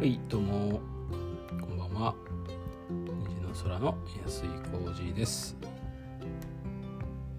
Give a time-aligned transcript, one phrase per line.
[0.00, 0.80] はいどうも。
[1.60, 2.14] こんばんは。
[2.88, 5.54] 虹の空の安井浩二です、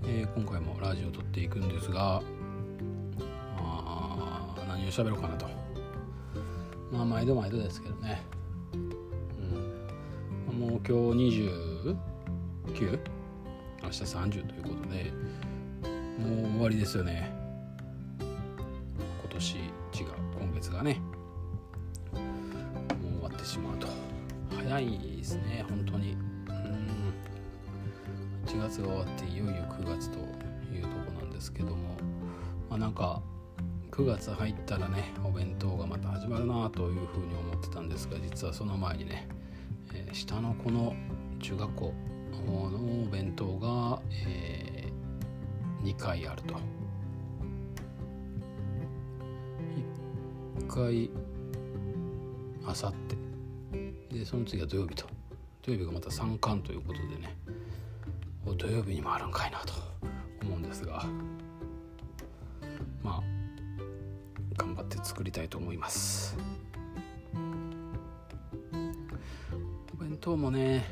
[0.05, 2.21] えー今回もラジオを撮っていくんですが
[3.57, 5.47] まあ何を喋ろうかなと。
[6.91, 8.21] まあ毎度毎度ですけどね。
[10.51, 10.59] うん。
[10.59, 12.99] もう今日29
[13.81, 15.11] 明日30ということで
[16.19, 17.33] もう終わりですよね。
[18.19, 18.29] 今
[19.31, 19.65] 年違う。
[20.39, 21.01] 今月がね。
[25.35, 26.13] ですね本当に。
[26.13, 27.13] うん。
[28.45, 30.19] 8月が終わっていよいよ9月と
[30.73, 31.95] いうとこなんですけども。
[32.69, 33.21] まあなんか
[33.91, 39.27] 9月入ったらねお弁当がまた始まるなというふうに思ってたんですが実はその前にね、
[39.93, 40.95] えー下の子の
[41.39, 41.93] 中学校
[42.45, 44.89] のお弁当が、え
[45.83, 46.55] 2回あると。
[50.59, 51.09] 1回
[52.65, 53.17] あさって。
[54.13, 55.10] でその次は土曜日と。
[55.61, 57.35] 土曜日がまた3巻ということでね
[58.45, 59.73] お土曜日にもあるんかいなと
[60.41, 61.05] 思うんですが
[63.03, 63.23] まあ
[64.57, 66.35] 頑張って作りたいと思います。
[69.93, 70.83] お弁当もね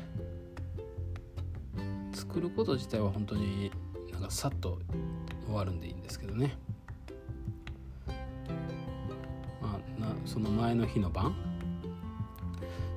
[2.12, 3.72] 作ること自体は本当に
[4.12, 4.78] なんかさっと
[5.46, 6.56] 終わるんでいいんですけどね。
[9.60, 11.34] まあなその前の日の晩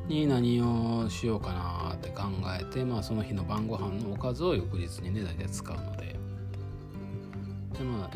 [0.08, 2.23] に何をしようかなって考
[2.59, 6.16] えて、まあ、その日の晩ご飯のおかずを翌日にね大体使うので。
[7.73, 8.09] でまあ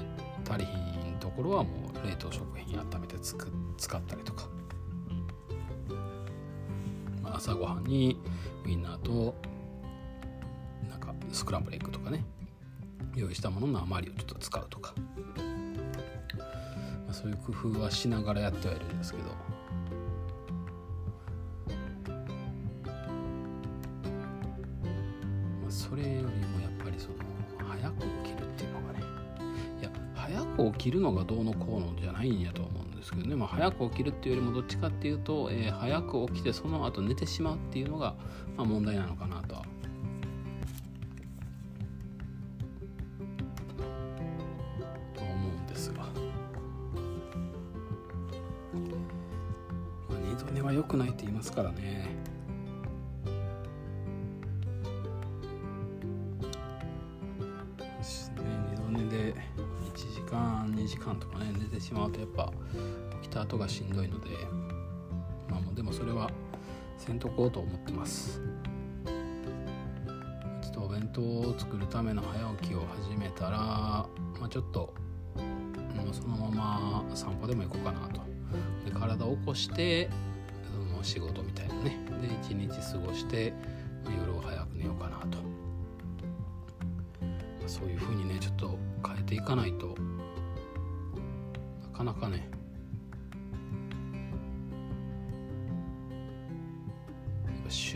[0.50, 0.72] 足りひ
[1.10, 4.48] んところはもう冷凍食品温めてつく使ったりとか、
[7.22, 8.18] まあ、朝ごはんに
[8.66, 9.36] ウインナーと
[10.90, 12.24] なんかスクランブルエッグとかね。
[13.16, 14.94] 用意したものの余りをちょっと使うとか、
[16.38, 19.57] まあ、そういう工夫はしながらやってはいるんですけど。
[25.98, 27.16] れよりもやっぱりその
[27.68, 29.04] 早く起きるっていうのがね
[29.82, 38.16] いや早く起きるのがどうのこうのじゃないんやと思うんですけどね、まあ、早く起きるっていうよりもどっちかっていうと、えー早く起きてその後寝てしまうっていうのが、
[38.56, 39.56] まあ、問題なのかなと。
[39.56, 39.64] は
[45.16, 46.06] と思うんですが、
[50.10, 52.37] 二度寝は良くないって言いますからね。
[63.48, 64.32] 後がしんどいので
[65.50, 66.30] まあもうでもそれは
[66.98, 68.42] せんとこうと思ってます。
[70.62, 74.10] ちょっとお弁当を作るための早起きを始めたら、ま
[74.44, 74.94] あ、ちょっと
[75.96, 78.22] もうそのまま散歩でも行こうかなと。
[78.86, 80.10] で体を起こして
[80.92, 81.98] その仕事みたいなね。
[82.22, 83.54] で一日過ごして
[84.06, 85.38] 夜を早く寝ようかなと。
[85.38, 85.44] ま
[87.66, 89.96] あそういう風にねちょっと変えていかないと
[91.94, 92.50] なかなかね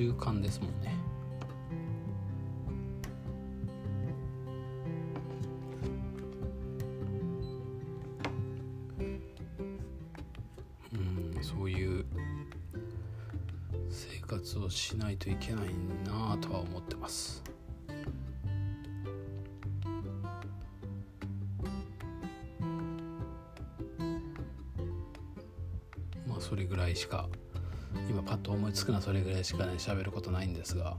[0.02, 0.96] 習慣ですもんね。
[10.96, 12.04] うんそういう
[13.92, 15.66] 生活をしないといけない
[16.04, 17.44] なとは思ってます。
[26.26, 27.30] まあそれぐらいしか
[28.10, 30.98] 今パッと思いつくのはそれぐらいしかね喋ることないんですが。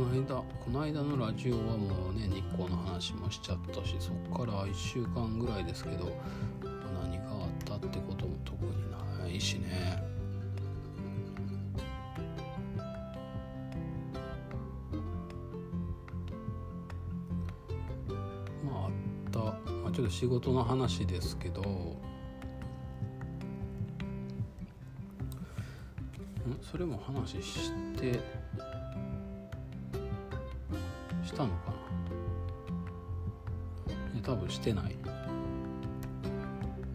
[0.00, 6.16] この間この間のラジオはもうね日光の話もしちゃったしそっから1週間ぐらいですけど
[7.02, 10.02] 何があったってことも特にないしね。
[18.64, 18.90] まああっ
[19.30, 22.09] た、まあ、ちょっと仕事の話ですけど。
[26.70, 28.20] それも話して
[31.24, 31.72] したのか
[33.88, 33.92] な。
[34.14, 34.96] いや多分してない。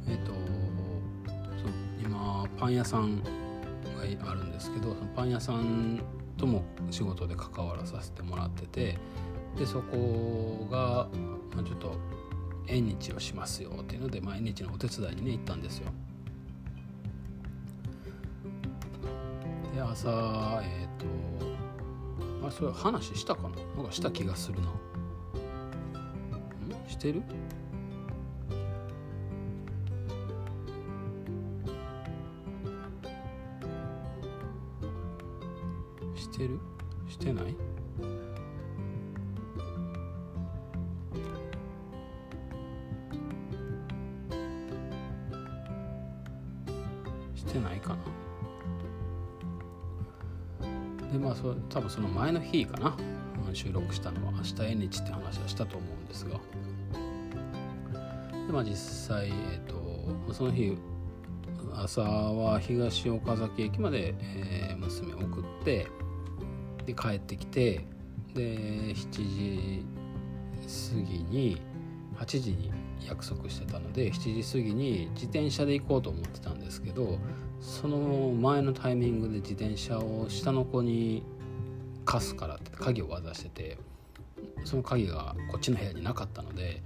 [0.07, 6.01] えっ、とそう今パン屋さんがあるんですけどそのパン屋さん
[6.37, 8.97] とも仕事で関わらさせてもらってて
[9.57, 11.07] でそこが、
[11.55, 11.97] まあ、ちょっと
[12.67, 15.91] 縁日をしますよっていうので、まあ、縁日のお手伝いにね行ったんですよ。
[19.95, 20.89] 朝えっ、
[22.41, 23.49] とあそれ話したかな？
[23.77, 24.67] なんかした気がするな。
[24.67, 24.73] ん？
[26.89, 27.23] してる？
[51.95, 52.97] その前の日かな。
[53.53, 56.41] 収録したのは明日縁日って話はしたと思うんですが。
[58.47, 60.77] でまあ実際、えーと、その日
[61.73, 65.87] 朝は東岡崎駅まで、えー、娘を送って
[66.85, 67.85] で帰ってきて
[68.33, 69.85] で7時
[70.93, 71.61] 過ぎに
[72.17, 72.71] 8時に
[73.07, 77.17] 約束してたので7時過ぎに自転車で行こうと思ってたんですけど
[77.61, 81.23] その前のタイミングで自転車を下の子に
[82.05, 83.77] 貸すからって鍵を渡してて
[84.63, 86.81] その鍵がこっちの部屋になかったので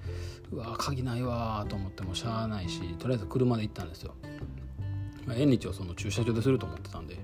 [0.52, 4.16] うわ鍵ないわと思ってもしゃあないしとりあえず車で行ったんですよ。
[5.26, 7.18] まあ、縁日をその駐車場ですると思ってたんで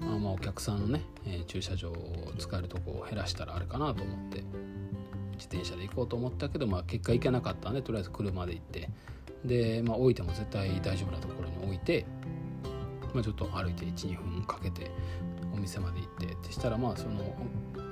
[0.00, 4.42] まあまあお客さんのね、えー、駐車場を使えるとこを減らしたらあれかなと思って
[5.32, 8.88] 自転車で行こうと思ったけど、まあ、結果行けなかったんでとりあえず車で行って
[9.44, 12.06] で、まあ、置いても絶対大丈夫なところに置いて
[13.16, 14.90] まあ、ちょっと歩いて12分かけて
[15.54, 16.26] お店まで行って。
[16.26, 17.34] ってしたらまあその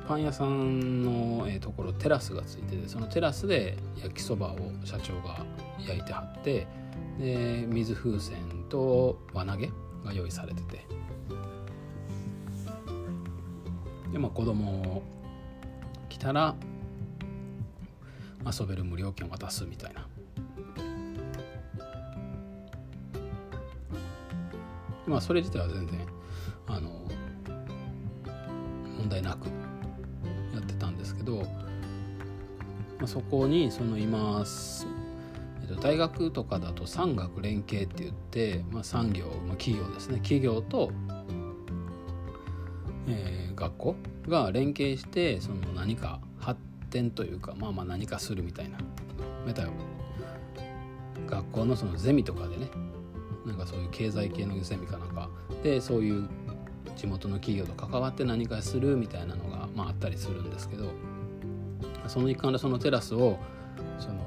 [0.07, 5.47] パン屋さんの、えところテラスがついててそのテラスで焼きそばを社長が
[5.79, 6.67] 焼いてはって
[7.19, 8.37] で水風船
[8.69, 9.71] と輪投げ
[10.05, 10.85] が用意されてて。
[14.13, 15.03] でまあ子供
[16.11, 16.55] 来たら
[18.45, 20.07] 遊べる無料券渡すみたいな。
[25.07, 26.07] まあそれ自体は全然
[26.67, 26.91] あの
[28.99, 29.47] 問題なく
[30.55, 31.45] やってたんですけど、ま
[33.05, 34.45] あ、そこにその今、
[35.63, 40.19] えっと、大学とかだと産学連携って言って、まあ、産業、まあ、企業ですね。
[40.19, 40.91] 企業と、
[43.09, 43.97] えー、学校
[44.29, 46.61] が連携してその何か発
[46.91, 48.79] 展というかまあまあ何かするみたいな
[49.47, 49.67] また
[51.27, 52.71] 学校のそのゼミとかでね
[53.47, 55.29] なんかそういう経済系のゼミかなんか。
[55.63, 56.29] でそういう
[56.97, 60.93] 地元の企業と関わって何かするみたいなのが、まあ、あったりするんですけど。
[62.09, 63.39] その一環でそのテラスを
[63.99, 64.27] その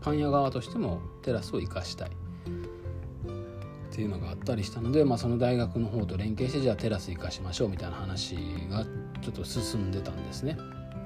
[0.00, 2.10] パン屋側としてもテラスを生かしたい。
[2.10, 8.34] っていうのがあったりしたので、まあ、その大学の方と連携してじゃあテラス生かしましょうみたいな話
[8.68, 8.84] が
[9.22, 10.58] ちょっと進んでたんですね。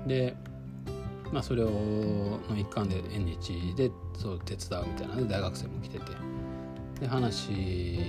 [0.06, 0.34] で
[1.30, 6.27] まあ、それをの一環で縁日でそう手伝うみたいなので大学生も来てて。
[7.00, 8.00] で話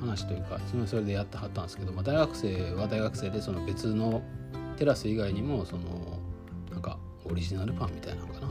[0.00, 4.22] 話というかそれでやってはったんですけど、まあ、大学生は大学生でその別の
[4.76, 6.18] テラス以外にもその
[6.70, 8.48] なんかオリジナルパンみたいなのかな？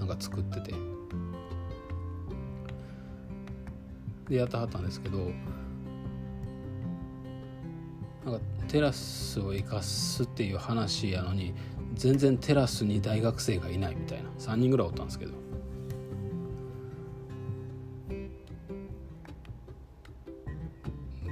[0.00, 0.74] なんか作ってて。
[4.28, 5.30] でやってはったんですけど
[8.26, 11.54] なんかテラスを生かすっていう話やのに
[11.94, 14.28] 全然テラスに大学生がいないみたいな。
[14.38, 15.47] 3人ぐらいおったんですけど。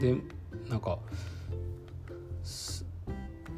[0.01, 0.17] で
[0.69, 0.99] なんか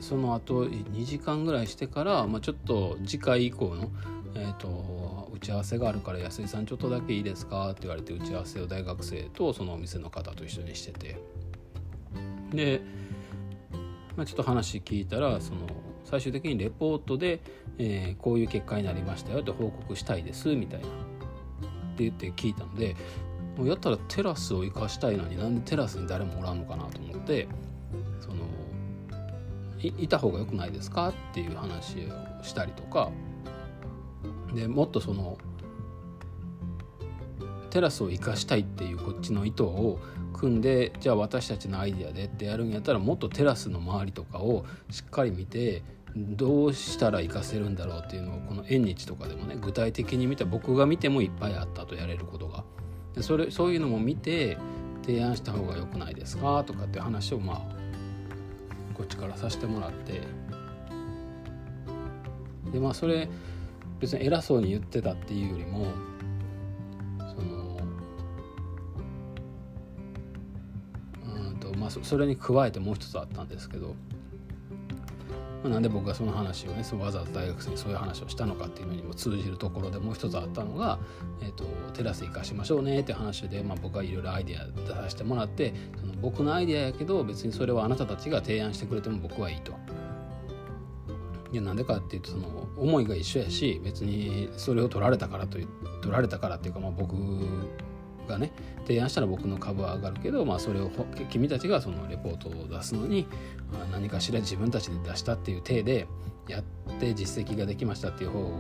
[0.01, 3.91] その後2時間ぐらいしてから、まあ、ちょっと次回以降の、
[4.35, 7.71] えーと、打ち合わせがあるから安井さんちょっとだけいいですか？
[7.71, 11.17] って言われて打ち合わせを大学生とそのお店の方と一緒にしてて。
[12.53, 12.81] で、
[14.17, 15.67] まあ、ちょっと話聞いたらその
[16.05, 17.41] 最終的にレポートで、
[17.77, 20.87] えー、こういう結果になりましたよって報告したいですみたいな。
[20.87, 20.91] っ
[21.99, 22.97] て言って聞いたので
[23.59, 27.49] もうやったらテラスを生かしたいのになんでテラスに誰もおらんのかなと思って
[28.21, 28.37] その
[29.81, 32.07] いいた方が良くないですかっていう話
[32.41, 33.11] をしたりとか
[34.55, 35.39] でもっとその
[37.71, 39.99] テラスを生かしたいっていうこっちの意図を
[40.33, 45.83] 組んでじゃあ私たちのアイデアでってやるんやったらもっとテラスの周りとかをしっかり見て
[46.17, 52.63] どうしたら活かせるんだろうっていうのをこの縁日とかでもね具体的に見て僕が見てもいっぱいあったとやれることが。
[53.15, 54.57] でそれそういうのも見て
[55.05, 56.63] 提案した方が良くないですか？
[56.65, 57.63] とかっていう話をまあ
[58.95, 60.21] こっちからさせてもらって。
[62.73, 63.29] でまあそれ
[63.99, 65.87] 別に偉そうに言ってたっていうよりも
[67.19, 67.81] その
[71.25, 73.97] うんとまあそれに加えてもう一つあったんですけど
[75.63, 80.99] まあ、なんで僕がその話をねそのわざわざ大学生にそういう話をしたのかっていうのにも通じるところでもう一つあったのが、
[81.41, 89.73] えーと、テラス行かしましょうねって話で、まあ、僕はいろいろアイデア出させてもらってその僕のアイデアやけど別にそれはあなたたちが提案してくれても僕はいいと。
[91.51, 95.69] いやなんでかっていうとその思いが一緒やし別にそれを取られたからという
[96.03, 97.15] 取られたからっていうか、まあ、僕
[98.29, 98.53] がね
[98.87, 100.91] 提案したら僕の株は上がるけど、まあ、それを
[101.31, 103.27] 君たちがそのレポートを出すのに
[103.73, 106.07] あ何かしら自分たちで出したっていう体で
[106.47, 106.63] やっ
[107.01, 108.51] て実績ができましたっていう方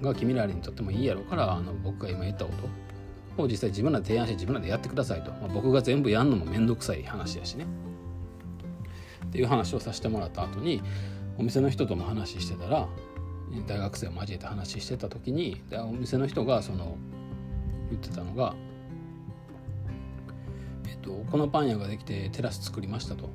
[0.00, 2.52] が君らにとってもいいやろうからあの僕が今言ったこ
[3.36, 7.66] とを実際自分らで提案して自分らでやってくださいと、まあ、僕が全部やるのも面倒くさい話やしね。
[9.26, 10.82] っていう話をさせてもらった後に
[11.36, 12.88] お店の人とも話してたら
[13.66, 16.96] 大学生を交えて話してた時にお店の人がその
[17.90, 18.54] 言ってたのが、
[21.02, 23.28] と、このパン屋ができてテラス作りましたと。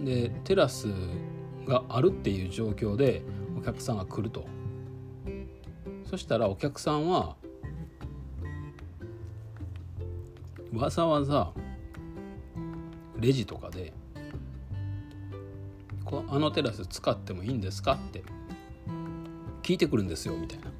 [0.00, 0.86] でテラス
[1.66, 3.22] があるっていう状況で
[3.58, 4.46] お客さんが来ると
[6.04, 7.36] そしたらお客さんは
[10.72, 11.52] わざわざ
[13.18, 13.92] レジとかで
[16.06, 18.22] 「あのテラス使ってもいいんですか?」って
[19.62, 20.70] 聞いてくるんですよみたいな。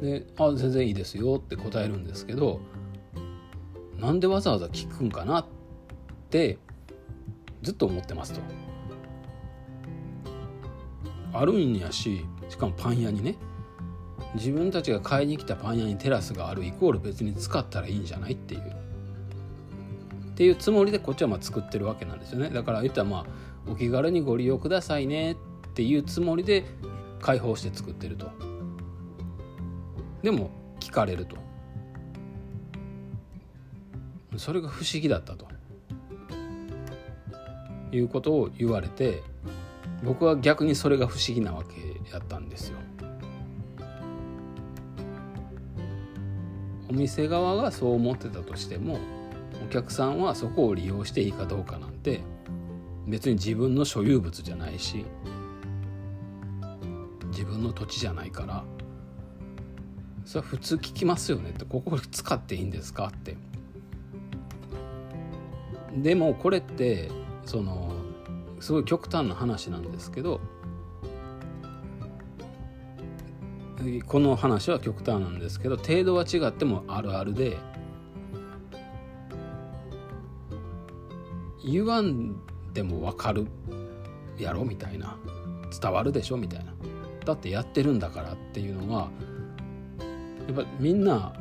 [0.00, 2.60] で「あ全然いいですよ」って答えるんですけど
[3.98, 5.46] なんでわざわざ聞くんかなっ
[6.30, 6.58] て
[7.62, 8.40] ずっと思ってますと。
[11.32, 13.36] あるんやししかもパン屋にね
[14.34, 18.60] 自分たちが買いに来たパン屋にテラスがあるイコール別に使ったらいいんじゃないっていう。
[18.60, 22.50] っていうつもりでこっちはまあ作ってるわけなんですよね。
[22.50, 23.26] だから言ったらまあ
[23.70, 25.36] お気軽にご利用くださいねっ
[25.74, 26.64] ていうつもりで
[27.20, 28.30] 開放して作ってると。
[30.22, 31.36] でも聞かれると。
[34.38, 35.46] それが不思議だったと
[37.92, 39.22] いうことを言われて
[40.02, 42.78] 僕は逆にそれが不思議なわけやったんですよ。
[46.90, 48.98] お店側がそう思ってたとしても
[49.64, 52.20] お客さんはそこを利用していいかどうかなんて
[53.08, 55.04] 別に自分の所有物じゃないし
[57.30, 58.64] 自分の土地じゃないから
[60.24, 63.36] それは普通聞きますよねってここ使っていいんですかって
[65.96, 67.10] でもこれって
[67.44, 67.92] その
[68.60, 70.40] すごい極端な話なんですけど
[74.06, 77.58] この話は極端なんですけど程度は違ってもあるあるで
[81.64, 82.36] 言わん
[82.72, 83.46] でも分かる
[84.38, 85.16] やろみたいな
[85.80, 86.74] 伝わるでしょみたいな。
[87.24, 89.08] だってやってるんだからっていうのは
[90.46, 91.32] やっぱみんな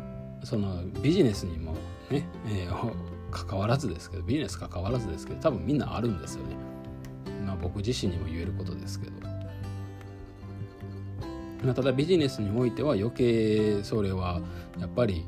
[0.44, 1.74] そのビジネスにも
[2.10, 2.94] ね、えー、
[3.34, 6.56] 関わらずですけどビジネス関わらずですけど多分みんなあるんですよね。
[7.46, 9.13] まあ僕自身にも言えることですけど。
[11.63, 14.42] まあ、ただビジネスにおいては余計それは
[14.80, 15.25] やっぱり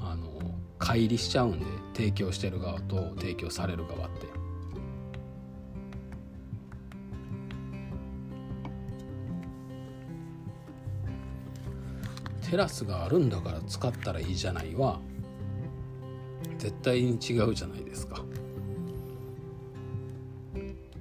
[0.00, 0.28] あの
[0.80, 4.26] 乖離しちゃうんで提供してる側と提供される側って。
[12.50, 14.98] テラスがあるんだから使ったらいいじゃないは
[16.60, 18.22] 絶対に違うじゃないですか。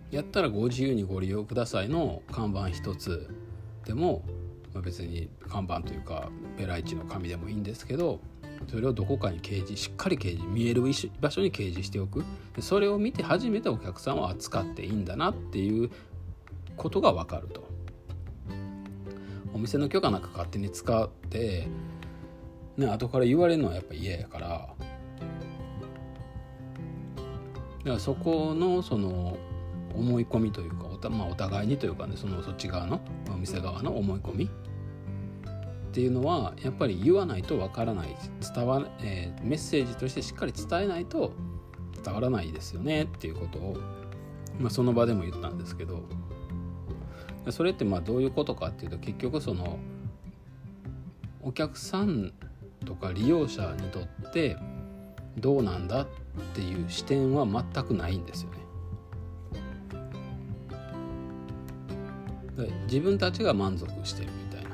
[0.09, 3.29] やったらご自由にご利用くださいの看板一つ。
[3.85, 4.23] でも
[4.73, 8.19] まあ、別に看板というかペライチの紙でもいいんですけど
[8.67, 10.83] それをどこかに掲示しっかり掲示見える
[11.19, 12.23] 場所に掲示しておく。
[12.59, 15.89] それを見て初めてお客さんは扱っていいんだなっていう
[16.75, 17.67] ことが分かると。
[19.53, 21.67] お店の許可なく勝手に使って
[22.77, 24.73] ね後から言われるのはやっぱ嫌やから
[27.79, 29.37] だからそこのその
[29.95, 38.15] 思い込みというかおた、まあ、お互いにというかねそのそっち側のお店側の思い込みっていうのはやっぱり言わないとわからない
[38.55, 41.33] 伝わ、えー、メッセージとしてしっかり伝えないと
[42.03, 43.77] 伝わらないですよねっていうことを、
[44.59, 46.03] まあ、その場でも言ったんですけど
[47.49, 49.79] それってまあどういうことかっていうと結局その
[51.41, 52.33] お客さん
[52.85, 54.57] とか利用者にとって
[55.39, 56.05] どうなんだっ
[56.53, 58.57] ていう視点は全くないんですよね。
[62.85, 64.69] 自分たちが満足してるみたいな。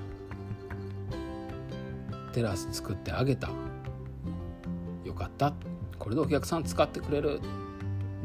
[2.31, 3.49] テラス作ってあげた。
[5.03, 5.53] よかった。
[5.99, 7.39] これでお客さん使ってくれる。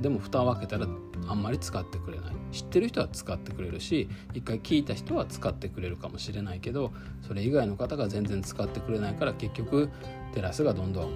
[0.00, 0.86] でも蓋を開けたら
[1.28, 2.40] あんまり使ってくれない。
[2.52, 6.92] 知ってる人は使ってくれるし一回聞いた人は使ってくれるかもしれないけど
[7.22, 9.88] それ以外の方が全然使ってくれないから結局
[10.34, 11.14] テラスがどんどん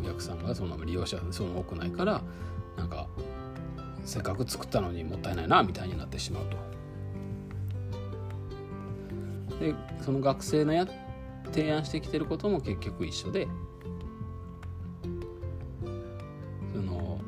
[0.00, 2.22] お客さんがその利用者その多くないから
[2.76, 3.06] なんか
[4.04, 6.72] せっかく作ったのにもったいないなみたいになってしまうと。
[9.60, 10.86] でその学生のや
[11.52, 13.46] 提案してきてることも結局一緒で
[16.72, 17.20] その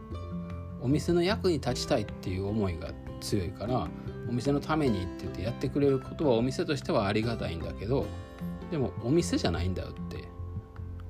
[0.82, 2.90] お店の役に立ちたいっていう思いが
[3.20, 3.88] 強いから
[4.28, 8.06] お店のためにって言ってやってくれることはお店としてはありがたいんだけど
[8.70, 10.24] でもお店じゃないんだよって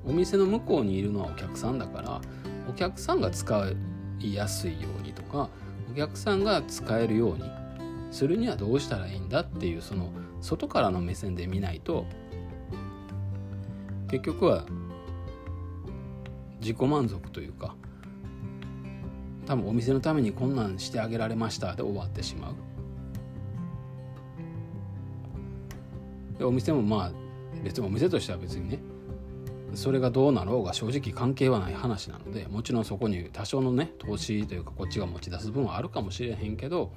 [0.07, 2.21] お店の向こうにいるのはお客さんだから
[2.69, 3.71] お客さんが使
[4.19, 5.49] いやすいようにとか
[5.91, 7.43] お客さんが使えるように
[8.11, 12.05] するにはどうしたらいいんだっていうその外からの目線で見ないと
[14.09, 14.65] 結局は
[16.59, 17.75] 自己満足というか
[19.45, 22.55] 多分お店のためにこんなんしてあげられましたで終わってしまう。
[26.39, 27.11] でお店もまあ
[27.63, 28.79] 別にお店としては別にね
[29.75, 36.91] それがどうなろうが正直関係はない話なのでもちろんそこに多少のね投資というかこっちが持ち出す分はあるかもしれへんけど、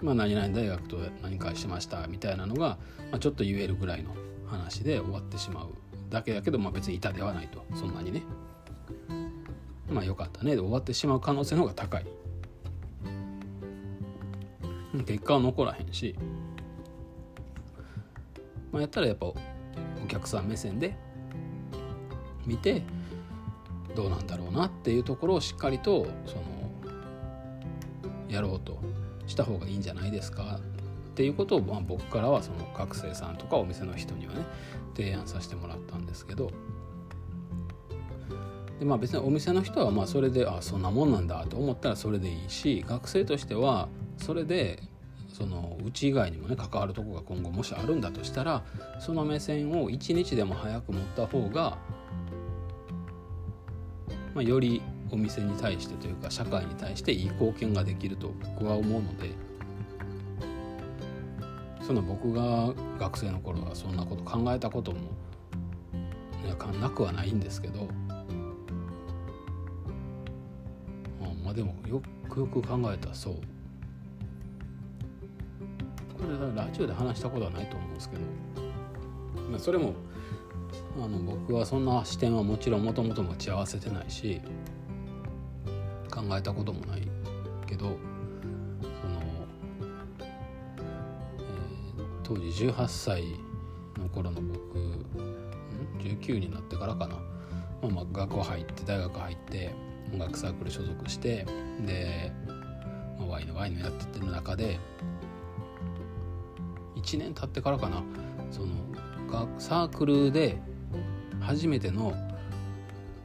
[0.00, 2.78] まあ、何々大学と何かしましたみたいなのが、
[3.10, 4.14] まあ、ちょっと言えるぐらいの
[4.46, 5.68] 話で終わってしまう
[6.10, 7.64] だけだけど、まあ、別に板ではないと。
[7.74, 8.22] そんなにね。
[9.90, 10.54] まあよかったね。
[10.54, 12.06] で終わってしまう可能性の方が高い。
[15.06, 16.16] 結果は残らへんし、
[18.72, 19.34] まあ、やったらやっぱお
[20.08, 20.96] 客さん目線で
[22.48, 22.82] 見て
[23.94, 26.42] どうなんだろうなっていうところをしっかりとその
[28.28, 28.80] やろうと
[29.26, 34.46] した方がいいんじゃないですかっていうことを、まあ、僕からはその学生さんとかお店の人にはね
[34.96, 36.50] 提案させてもらったんですけど。
[38.78, 43.88] でまあ別にお店の人はまあそれであそんなもんなんだと思ったらそれでいいし学生としては
[44.18, 44.80] それで
[45.32, 48.62] そのうち以外にもね関わるとこが今後もしあるんだとしたら
[49.00, 51.78] その目線を一日でも早く持った方が
[54.34, 59.30] まあ、よりお店に対してというか社会に対していい貢献ができると僕は思うので
[61.80, 64.98] その僕が学生の頃はそんなこと考えたことも
[66.80, 67.88] なくはないんですけど、
[71.44, 73.34] まあでもよくよく考えたらそう。
[73.34, 73.40] こ
[76.28, 78.22] れラジオで話したことはないと思うんですけど、
[79.50, 79.94] まあ、それも
[81.00, 84.40] あの僕はそんな視点はもちろんもともと持ち合わせてないし
[86.10, 87.08] 考えたこともない
[87.66, 89.20] けどその、
[90.18, 93.22] えー、当時18歳
[93.96, 94.78] の頃の僕
[96.00, 97.22] 19になってからかな、ま
[97.84, 99.74] あ、まあ学校入って大学入って
[100.12, 101.46] 音楽サークル所属して
[101.86, 102.32] で、
[103.18, 104.80] まあ、ワイのワイのやっててる中で
[106.96, 108.02] 1年経ってからかな。
[108.50, 108.68] その
[109.58, 110.60] サークルで
[111.48, 112.12] 初めての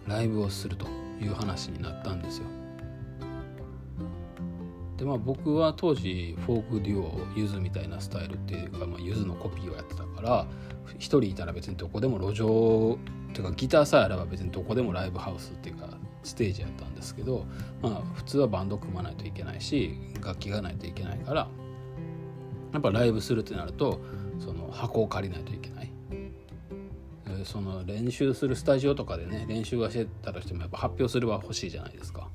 [0.08, 0.88] ライブをすると
[1.20, 2.46] いう話になったんですよ。
[4.96, 10.48] でまあ僕は当時フォークデュオゆずみたいなスタイルっていうか、まあ、ゆずのコピーをやってたから
[11.00, 12.98] 一人いたら別にどこでも路上
[13.32, 15.90] っていうかギターさえあれば別にどこでもライブハウスっていうか
[16.24, 17.46] ステージやったんですけど
[17.82, 21.50] まあ普通はバンド組まないといけないし楽器がないといけないから
[22.72, 24.00] やっぱライブするってなると
[24.40, 25.73] その箱を借りないといけない
[27.46, 32.30] その練習するスタジオとかでね練習はしてたとしてもやっぱ発表するは欲しいじゃないですか。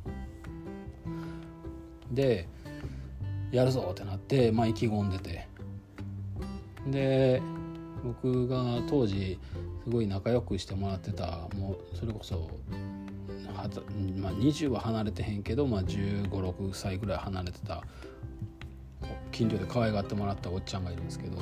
[2.11, 2.49] で
[3.53, 5.49] やるぞってなってまあ意気込んでて
[6.87, 7.43] で
[8.05, 9.39] 僕が当時
[9.85, 12.51] すごい仲良くしてもらってたもうそれこそ
[14.19, 17.83] まあ、20は離れてへんけど、まあ、1 5 6歳ぐらい離れてた
[19.33, 21.39] 近所で可愛がってもらったおっちゃんがいるんですけど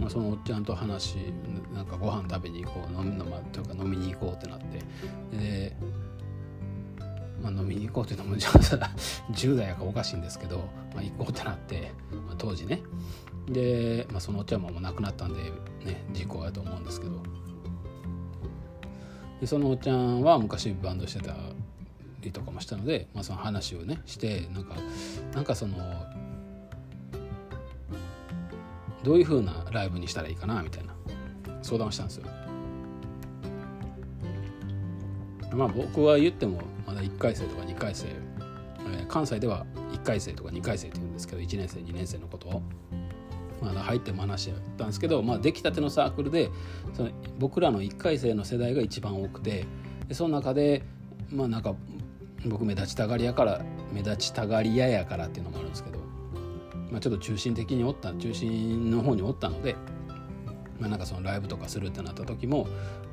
[0.00, 1.16] まあ、そのおっちゃんと話
[1.74, 4.78] なんかご飯食べに行こう飲みのまというか飲みに行こうってなって。
[5.36, 5.76] で、
[7.42, 8.52] まあ、飲みに行こうっていうのもじゃあ
[9.32, 10.58] 10代やからおかしいんですけど、
[10.94, 11.92] まあ、行こうってなって、
[12.26, 12.82] まあ、当時ね。
[13.48, 15.42] で、まあ、そのおっちゃんももう亡くなったんで
[15.84, 17.22] ね事故やと思うんですけど。
[19.40, 21.34] でそのおっちゃんは昔バンドしてた
[22.20, 24.74] りとかもしたので、まあ、その話をねしてなんか
[25.34, 25.76] なんかその
[29.02, 30.94] どういう風なライブにしたらいいかなみたいな。
[31.62, 32.26] 相談をしたんですよ。
[35.52, 42.62] まあ僕は言ってもまだ1回生とか2回生、えー、関西では1回生とか2回生って言うんですけど1年生2年生のことを。
[43.60, 46.48] まだ入っても話し合ったんですけど、まあ、出来たてのサークルで
[46.94, 49.66] その僕らの1回生の世代が一番多くて
[50.08, 50.82] でその中で
[51.28, 51.74] まあなんか
[52.46, 55.99] 僕目立ちたがりやから目立ちたがり屋やからっていうのもあるんですけど
[56.90, 59.76] まあ、ちょっと中心的におった中心の方におったので、
[60.78, 62.64] まあ、なんかそのライブとかするってなった時も、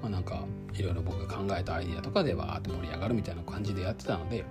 [0.01, 4.45] まあ、なんかいろいろ僕が考えたアイディアとかでわーって盛り上がるみたいな感じでやってたので、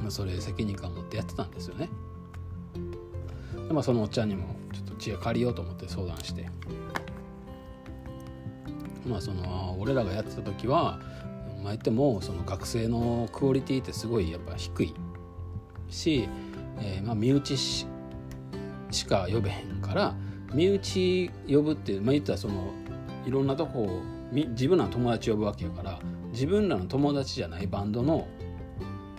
[0.00, 1.88] まあ、それ責任感を持ってやってたんですよね。
[3.68, 6.48] でまあ、そのおっちゃんにもちょっと知恵借りようと思って相談して
[9.06, 10.98] まあその俺らがやってた時は
[11.62, 14.94] まあ言ってもその学生のクオリティってすごいやっぱ低い
[15.88, 16.28] し、
[16.80, 17.86] えー、まあ身内し
[18.90, 20.14] しか呼べへんから
[20.52, 22.72] 身内呼ぶってまあ言ったらその
[23.26, 24.00] いろんなとこ
[24.32, 25.98] 自分らの友達呼ぶわけやから
[26.32, 28.26] 自分らの友達じゃないバンドの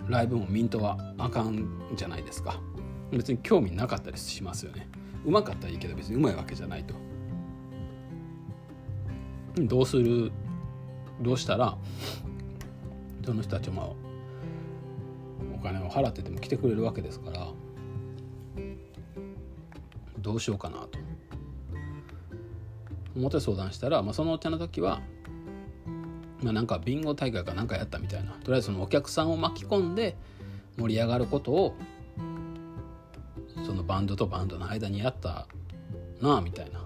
[0.08, 2.60] ライブもミントはあかんじゃないですか。
[3.12, 4.88] 別に興味なかったりしますよね。
[5.24, 6.94] うまかったらいいけど別にうまいわけじゃないと。
[9.58, 10.32] どうする？
[11.20, 11.76] どうしたら
[13.24, 13.94] その人たちも
[15.54, 17.48] お金を払ってでも来てくれるわけですから
[20.22, 20.98] どうしようかなと
[23.14, 25.02] 思って相談したら、まあ、そのお茶の時は、
[26.42, 28.32] まあ、なんかビンゴ大会かなんかやったみたいな。
[28.32, 30.16] とりあえずそのお客さんを巻き込んで
[30.78, 31.74] 盛り上がることを
[33.66, 35.46] そのバンドとバンドの間にやった
[36.20, 36.82] なあみたいな。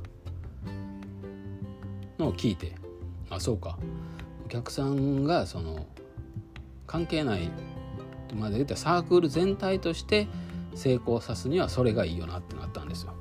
[2.18, 2.72] のを聞いて
[3.30, 3.78] あそうか。
[4.44, 5.86] お客さんがその
[6.86, 7.50] 関係ない
[8.34, 10.28] まで言ったサークル全体として
[10.74, 13.15] 成功さすにはそれがいいよなってなったんですよ。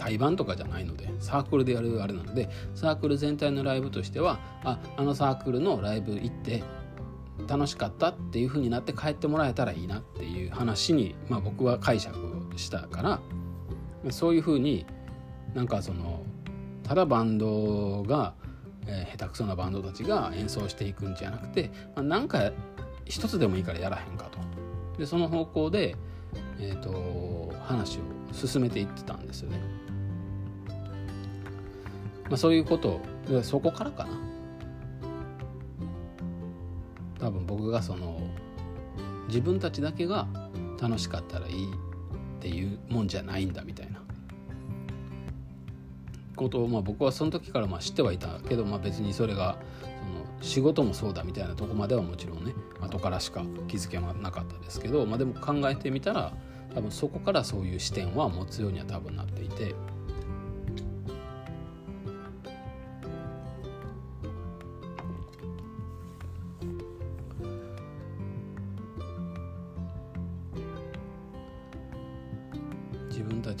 [0.00, 6.64] 対バンとかじゃないのでサークルでやるあれなのでサークル全体のライブとしてはああのサークルのライブ行って
[7.46, 13.20] 楽しかったっていう風になって帰ってもらえたらいいなっていう話に、まあ、僕は解釈をしたから
[14.10, 14.86] そういう風に
[15.54, 16.22] なんかその
[16.82, 18.32] ただバンドが、
[18.86, 22.52] えー、下手くそなバンドたちが演奏していくんじゃなくて、まあ、なんか
[23.04, 24.38] 一つでもいいからやらへんかと
[24.98, 25.94] でその方向で、
[26.58, 28.00] えーと、話を
[28.32, 29.79] 進めていってたんですよね。
[32.30, 33.00] まあ、そういうこと
[33.42, 34.10] そこからかな
[37.18, 38.20] 多分僕がその
[39.26, 40.26] 自分たちだけが
[40.80, 41.76] 楽しかったらいいっ
[42.40, 44.00] ていうもんじゃないんだみたいな
[46.36, 56.32] ことを、まあ、僕はその時からまあ知ってはいたけど、まあ、別にそれがその仕事もそうだみたいなとこまではもちろんね後からしか気づけなかったですけど、まあ、でも考えてみたら
[56.74, 59.74] 多分そこからそういう視点は持つようには多分なっていて。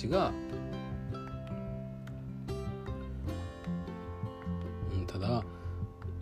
[0.00, 0.32] 自分
[5.06, 5.44] たちが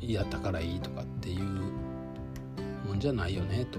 [0.01, 1.45] やったからいいとかっていう
[2.87, 3.79] もんじゃないよねと。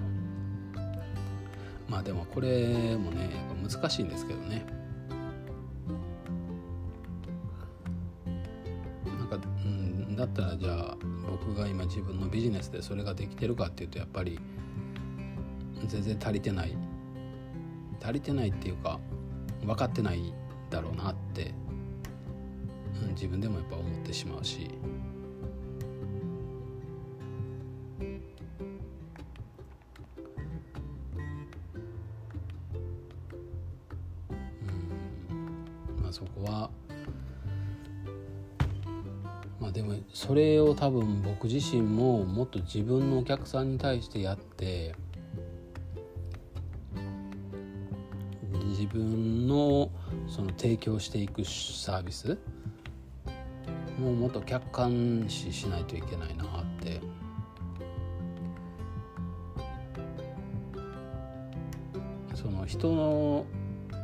[1.90, 4.66] まあでもこれもねやっぱ難しいんですけどね。
[9.18, 10.98] なんか、うん、だったらじゃあ
[11.30, 14.40] 僕が今自分のビジネスでそれができてるかっていうとやっぱり
[15.88, 16.78] 全然足りてない。
[18.02, 18.98] 足りてないっていうか
[19.66, 20.34] 分かってない
[20.70, 21.54] だろうなって、
[23.04, 24.70] うん、自分でもやっぱ思ってしまうし。
[36.12, 36.70] そこは
[39.60, 44.96] まあでもそれを多分僕自身ももっと自分のお客さんに対してやって
[48.80, 49.19] 自分
[50.40, 52.38] その提供していくサービス？
[54.00, 57.02] もうもっと客観視しないといけないなって
[62.34, 63.46] その人の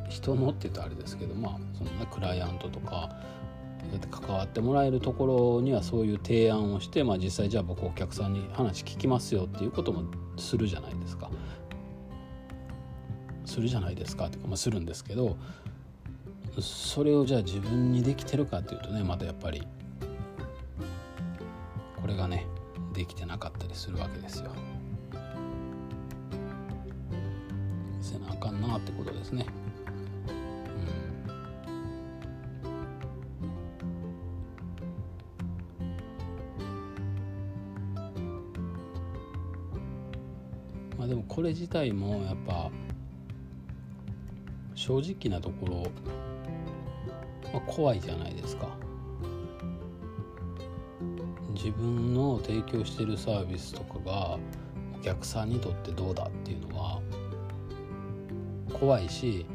[0.09, 3.15] 人のって言うとあれですけどまあそのねクライアントとか
[4.11, 10.03] 関わってもらえるところにはそういう提案をして、まあ、実際じゃあ僕お客さんに話聞きますよっていうことも
[10.35, 11.31] するじゃないですか。
[13.45, 15.37] するじゃないですかっていうか、まあ、するんですけど
[16.61, 19.67] それをじゃあ自分にできてるかっていうとねまたやっぱり
[22.01, 22.47] これがね
[22.93, 24.51] できてなかったりするわけですよ。
[27.99, 29.45] せなあかんなってことですね。
[40.97, 42.71] まあ、でもこれ自体もやっぱ
[44.75, 45.87] 正直なところ、
[47.67, 48.67] 怖いじゃないですか。
[51.54, 54.38] 自分の提供してるサービスとかが
[54.99, 57.01] お客さんにとってどうだっていうのは
[58.73, 59.45] 怖いし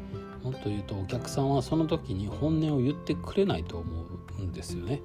[0.43, 4.05] もっと言うとお客さんはその時に本音を言ってくれないと思
[4.39, 5.01] うんですよね。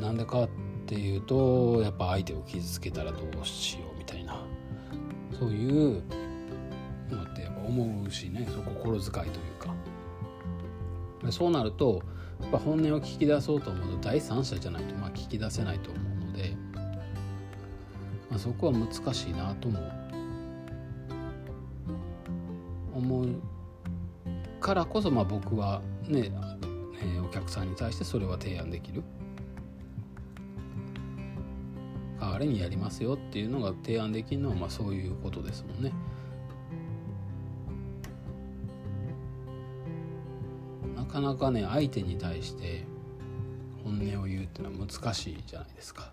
[0.00, 0.48] なんでかっ
[0.86, 4.42] ていうとやっぱ相手を傷つけたらどうしようみたいな。
[5.38, 6.02] そういう
[7.10, 9.26] のってやっぱ思うしねそ心遣いという
[9.58, 9.74] か。
[11.30, 12.02] そうなると
[12.46, 16.54] っぱ本音を聞き出そうと思うと第三者じゃないとまあ聞き出せないと思うので、
[18.30, 19.80] まあ、そこは難しいなとも
[22.94, 23.28] 思う
[24.60, 26.30] からこそまあ僕はね、
[27.02, 29.02] え、お客さんに対してそれは提案できる。
[32.20, 35.92] 代わりにやりますよっていうのが提案できるのはまあそういうことですもんね。
[41.12, 42.86] かなかね相手に対して
[43.84, 46.10] 本音を言うっていうのは難しいじゃないですか。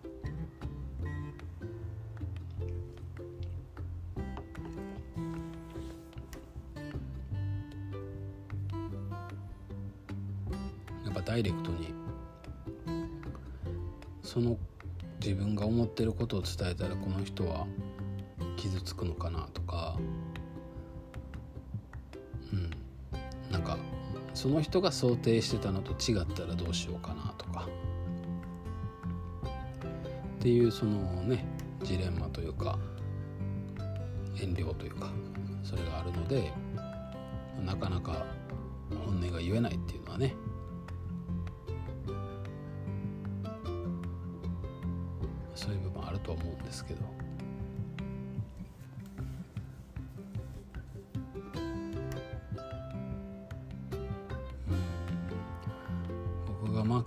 [11.05, 11.93] やっぱダイレクトに
[14.21, 14.57] その
[15.21, 17.65] 自分が思ってることを伝えたらこの人は
[18.57, 19.97] 傷つくのかなとか
[24.39, 27.67] その人が想定してたのと違ったらどうしようかなとか。
[29.43, 31.45] っていうそのね
[31.83, 32.79] ジレンマというか
[34.41, 35.11] 遠慮というか
[35.61, 36.53] それがあるので
[37.65, 38.25] なかなか
[39.05, 40.33] 本音が言えないっていうのはね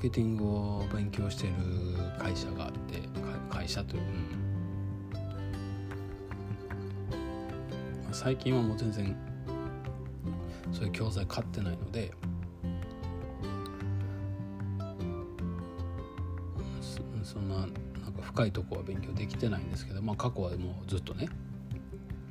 [0.03, 1.53] ケティングを勉強してる
[2.19, 3.01] 会社があって
[3.49, 4.03] 会社という、
[8.09, 9.17] うん、最近はもう全然
[10.73, 12.13] そういう教材買ってないので
[17.23, 21.29] そんななんか深いとこは勉強できてないんですけど、まあ、過去はもうずっとね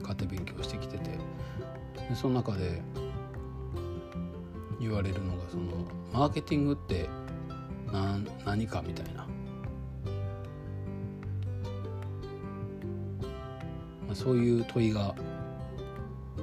[0.04, 1.12] 買って勉強してきてて
[2.10, 2.82] でその中で
[4.78, 5.64] 言われるのがその
[6.12, 7.08] マーケティングって
[7.92, 9.28] 何何かみたいな、
[14.08, 15.14] まあ、そういう問いが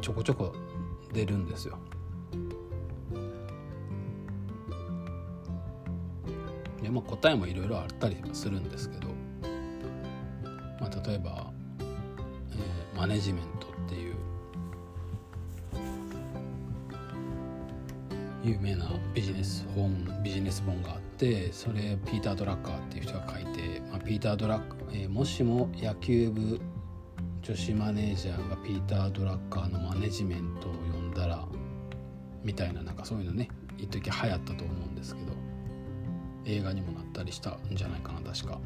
[0.01, 0.55] ちょこちょこ
[1.13, 1.79] 出るんですよ。
[6.83, 9.09] でまあ、答えもいろいろあったりするんですけど、
[10.81, 14.15] まあ、例えば、えー、マネジメントっていう。
[18.45, 26.61] 有名なビジネス本ビジネス本があってそれピーター・ドラッカーっていう人が書いて、まあ、ピーター・ドラッカー、えー、もしも野球部
[27.42, 31.44] 女子マネージャーがピーター・ドラッカーのマネジメントを読んだら
[32.44, 35.33] みたいななんかそういうのね一時流行ったと思うんですけど
[36.46, 38.59] 映画にもなったりしたんじゃないかな確か。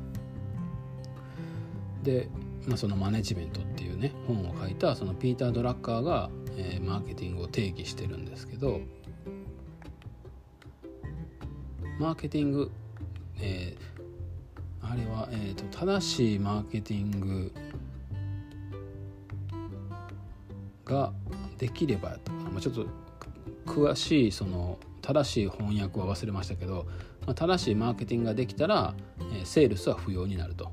[2.03, 2.29] で、
[2.67, 8.81] まあ、そのマネジメントっていうね本を書いたそのピーター・ドラッカーが、えー、マーケティングを定義してるんですけど
[12.03, 12.69] マーケティング、
[13.41, 17.53] えー、あれは、えーと、正しいマーケティング
[20.85, 21.13] が
[21.59, 22.87] できればやったかな、まあ、ちょっと
[23.65, 26.87] 詳しいその正しい翻訳は忘れましたけど、
[27.25, 30.73] まあ、正しいマーケティングができたら、えー、セールスは不要になると。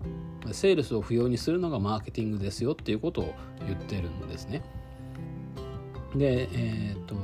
[0.51, 3.35] セールスを不要にするのがマーケティングですよっていうことを
[3.67, 4.63] 言ってるんですね。
[6.15, 7.15] でえっ、ー、と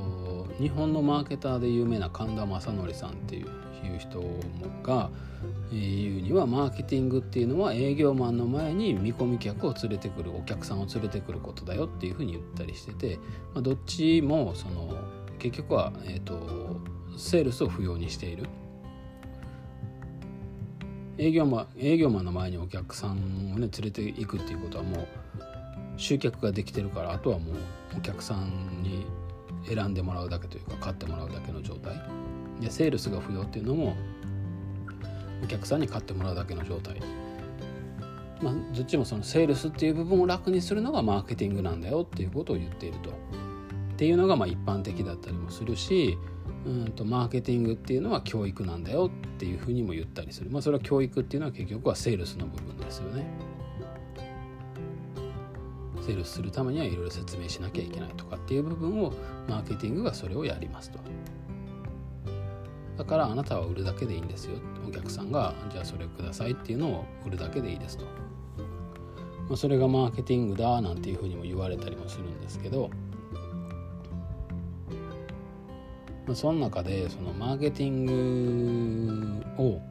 [0.59, 3.47] 日本のマーケターで有名な神田正則さんっていう
[3.85, 4.21] いう人
[4.83, 5.09] が
[5.71, 13.17] 言うにはマーケティングっていうのは営業マンの前に見込み客を連れてくるお客さんを連れてくることだよっていうふうに言ったりしてて、
[13.53, 14.97] まあ、どっちもその
[15.39, 16.79] 結局は、えーと、
[17.17, 18.47] セールスを不要にしている。
[21.17, 23.11] 営業マン営業マンの前にお客さん
[23.55, 25.07] をね連れていくっていうことはもう
[25.95, 27.55] 集客ができてるからあとはもう
[27.97, 29.05] お客さんに
[29.67, 32.01] 選んでもらうだけというか買ってもらうだけの状態。
[32.62, 33.95] でセールスが不要っていうのも
[35.43, 37.01] お客さんに買ってもらうだけの状態。
[38.41, 43.10] まあどっちもそのセールスっていう部分を楽にするのがマーケティングなんだよっていうことを言っていると。
[43.10, 43.13] っ
[43.97, 46.17] ていうのがまあ一般的だったりもするし
[46.65, 50.49] うんとマーケティングっていうのは教育なんだよっていうふうにも言ったりする。
[50.49, 53.25] まあそれは教育っていうのは結局はセールスの部分ですよね。
[56.05, 59.11] セールスするためにはいろいろ説明しなきゃいけないとかっていう部分を
[59.49, 60.99] マーケティングがそれをやりますと。
[62.95, 64.57] だからあなたは売るだけでいいんですよ。
[64.87, 72.91] お客さんがじゃあそれくださいっていうのを売るだけでいいですと、まあ、それがマーケティングだなんていうふうにも言われたりもするんですけど、
[76.27, 78.05] まあ、その中でそのマーケティン
[79.57, 79.81] グを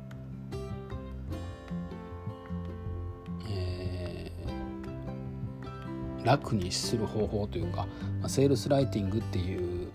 [6.25, 7.87] 楽にする方法というか、
[8.21, 9.89] まあ、セールスライティングっていう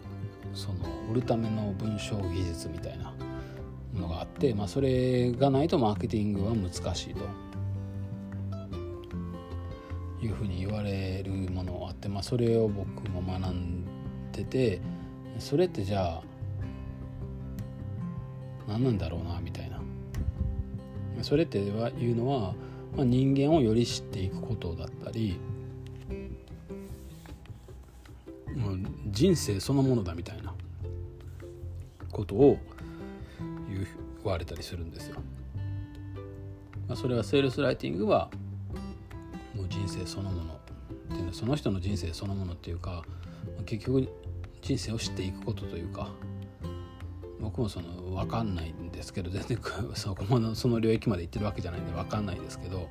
[0.54, 0.78] その
[1.12, 3.14] 売るための文章技術みたいな
[3.94, 7.26] のがあって、まあ、それがないとマーケティングは難しいと。
[10.22, 13.86] いうふうに言われるものがあって、まあ、それを僕も学ん
[14.34, 14.82] でて
[15.38, 16.24] それってじゃあ
[18.68, 19.80] 何なんだろうなみたいな。
[21.22, 22.54] それっていうのは
[22.96, 25.40] まあ、人間をより知っていくことだったり
[29.12, 30.54] 人生そのものだみたいな
[32.12, 32.58] ことを
[33.70, 33.86] 言
[34.24, 35.18] われたりするんですよ。
[36.88, 38.30] まあ、それはセールスライティングは
[39.56, 40.58] もう人生そのものっ
[41.10, 43.04] ていうのはその人の人生そのものっていうか
[43.66, 44.10] 結局
[44.62, 46.10] 人生を知っていくことというか
[47.40, 49.60] 僕もその分かんないんですけど全然
[49.94, 52.90] そこまでその領域まで行ってるわけじゃないんで分かんないですけど、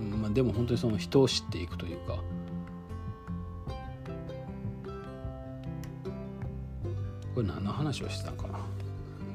[0.00, 2.18] まあ、でも本当にその人を知っていくというか
[7.34, 8.58] これ何の話をしてたんかな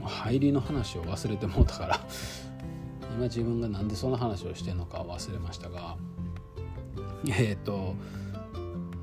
[0.07, 1.99] 入りの話を忘れてもうたから。
[3.15, 5.95] 今自分が何でその話をしてるのか忘れましたが。
[7.27, 7.95] えっ、と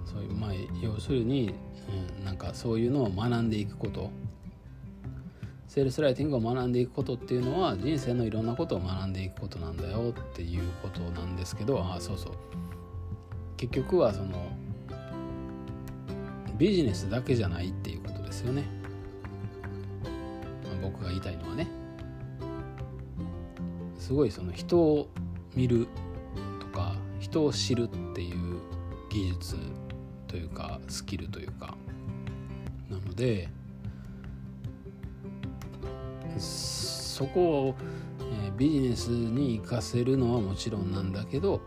[0.05, 0.51] そういうまあ
[0.81, 1.55] 要するに、
[2.19, 4.11] うん、なんかそういうのを学んでいくこと。
[5.67, 11.83] セールスライティングを学んでいくことっていうのは人生のいろんなことを学んでいくことなんだよっていうことなんですけど。
[11.83, 12.33] ああそうそう。
[13.57, 14.53] 結局はその
[16.59, 18.65] ビジネスだけじゃないっていうことですよね、
[21.03, 21.69] が言いたいのはね
[23.99, 25.09] すごいその人を
[25.55, 25.87] 見る
[26.61, 28.61] とか人を知るっていう
[29.11, 29.57] 技術
[30.27, 31.77] というかスキルというか
[32.91, 33.49] なので
[36.39, 37.75] そこを、
[38.57, 41.61] ビジネスに生かせるのはもちろんなんだけど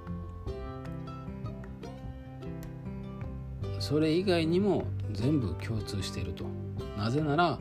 [3.80, 6.46] それ以外にも全部共通していると。
[6.98, 7.60] なぜなら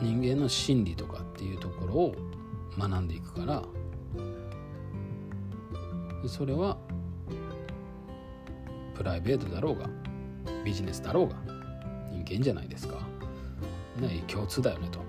[0.00, 2.14] 人間の心理とかっていうところを
[2.78, 3.62] 学んでいくから
[6.26, 6.76] それは
[8.94, 9.88] プライベートだろうが
[10.64, 11.36] ビジネスだろうが
[12.10, 12.96] 人間じゃないですか。
[14.00, 15.00] ね、共通だよねと。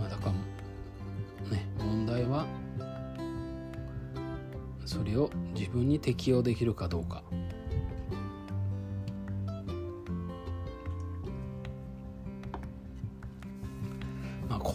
[0.00, 0.32] まだか
[1.44, 2.46] らね問題は
[4.84, 7.22] それを自分に適用できるかどうか。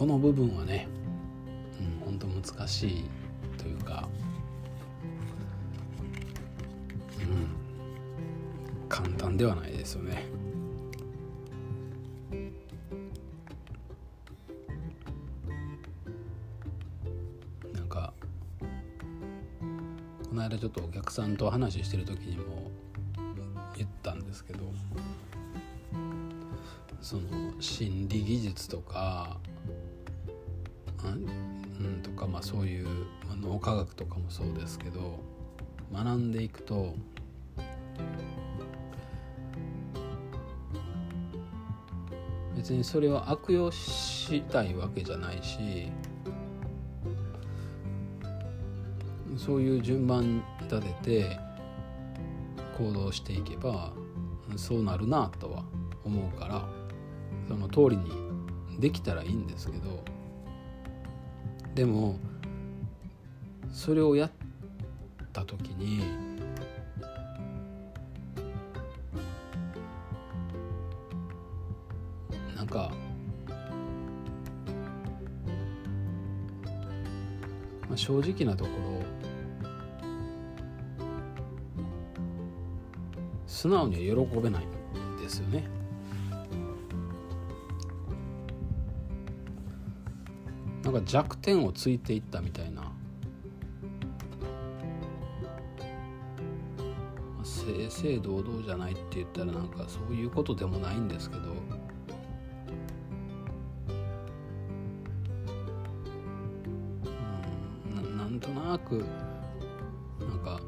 [0.04, 0.86] この部分はね
[1.80, 3.04] うん、本当難しい
[3.56, 4.06] というか、
[7.20, 10.26] うん、簡単ではないですよね。
[17.72, 18.12] なんか
[20.28, 22.70] この間ちょっとお客さんと話してる時にも
[23.78, 24.70] 言ったんですけど
[27.00, 27.22] その
[27.58, 29.38] 心理技術とか
[33.54, 35.20] 脳科学とかもそうですけど
[35.92, 36.96] 学んでいくと
[42.56, 45.92] 別にそれは悪用したいわけじゃないし
[49.36, 51.38] そういう順番立てて
[52.76, 53.92] 行動していけば
[54.56, 55.64] そうなるなとは
[56.04, 56.68] 思うから
[57.46, 60.02] その通りにできたらいいんですけど
[61.74, 62.18] でも
[63.84, 64.30] それをやっ
[65.30, 66.00] た時に
[72.56, 72.90] なんか
[77.86, 79.02] まあ、正直なところ
[83.46, 85.68] 素直には喜べないんですよね。
[90.82, 92.94] なんか弱点をついていったみたいな
[97.90, 101.42] 正々堂々じゃないって言ったらなんかそういうことでもないんですけど。
[101.42, 101.44] う
[108.00, 109.04] んなんとなく
[110.20, 110.60] なんか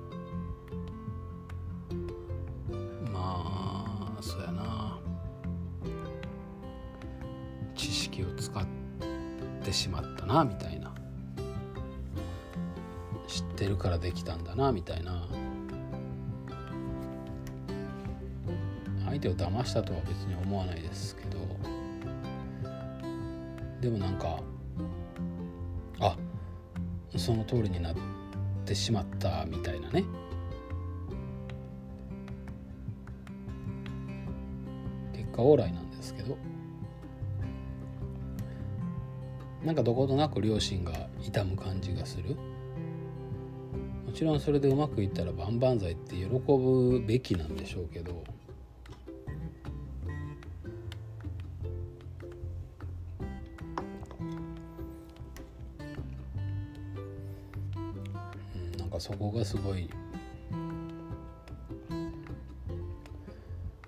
[3.13, 4.99] まあそうやな。
[7.75, 8.67] 知識を使っ
[9.63, 10.95] てしまったなみたいな。
[13.27, 15.27] 知ってるからできたんだなみたいな。
[19.27, 21.39] 手を騙したとは別に思わないですけど。
[23.81, 24.41] でもなんか
[25.99, 26.17] あ
[27.17, 27.97] その通りになっ
[28.65, 30.05] てしまったみたいなね。
[35.13, 36.39] 結果オーライなんですけど。
[39.65, 42.37] なんかどことなく両親が痛む感じがする。
[44.07, 48.36] もちろんそれでうまくいったら万々歳って喜ぶべきなんでしょうけど。
[59.07, 59.89] そこがすごい。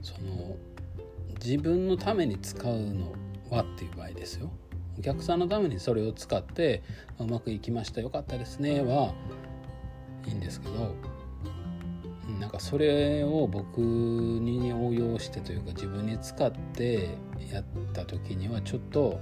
[0.01, 0.57] その
[1.45, 3.13] 自分のために使うの
[3.51, 4.49] はっていう場合ですよ。
[4.97, 6.85] お客さんのためにそれを使って
[7.19, 9.15] うまくいきましたよかったですねは
[10.27, 10.95] いいんですけど
[12.41, 17.11] なんかそれを僕に応用してというか自分に使って
[17.53, 19.21] やった時にはちょっと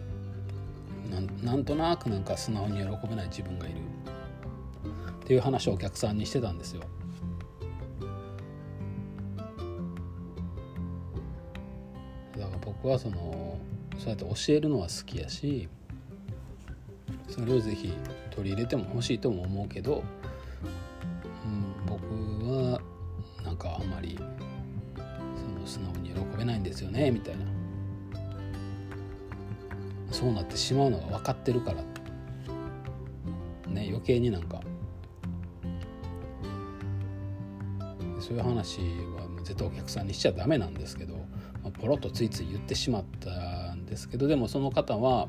[1.43, 3.77] なんとなくなんか素直に喜べない自分がいる
[5.27, 6.83] っていう話をお客さんにしてたんですよ。
[12.39, 13.59] だから僕はその
[13.99, 15.69] そうやって教えるのは好きやし
[17.29, 17.93] それをぜひ
[18.31, 20.05] 取り入れても欲しいとも思うけど、
[21.45, 22.05] うん、僕
[22.49, 22.81] は
[23.45, 24.17] なんかあんまり
[24.95, 27.45] その素直に喜べないんですよねみたいな
[30.13, 31.83] そうなってしまうのが分かってるから
[33.73, 34.61] ね余計になんか
[38.27, 41.15] そういう話は絶対お客さんにしちゃダメなんですけど、
[41.63, 45.29] まあ、ポロッとついつい言ってしまったんですけどでもその方は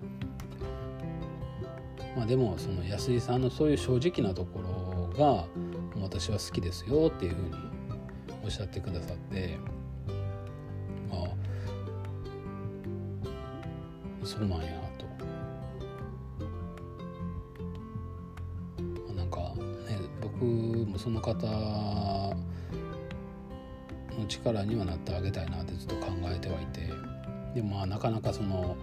[2.16, 4.62] まあでもその安井さんのそういう正直なとこ
[5.14, 5.46] ろが
[6.02, 7.52] 私は好きですよっていうふうに
[8.44, 9.60] おっしゃってくださって
[11.12, 11.24] あ
[14.24, 14.66] そうなんや
[14.98, 15.06] と、
[19.06, 19.38] まあ、なんか
[19.88, 21.46] ね僕もその方
[24.28, 26.90] 力にはなってあげたいなってずっと考えてはいて
[27.56, 28.76] でもまあなかなかその、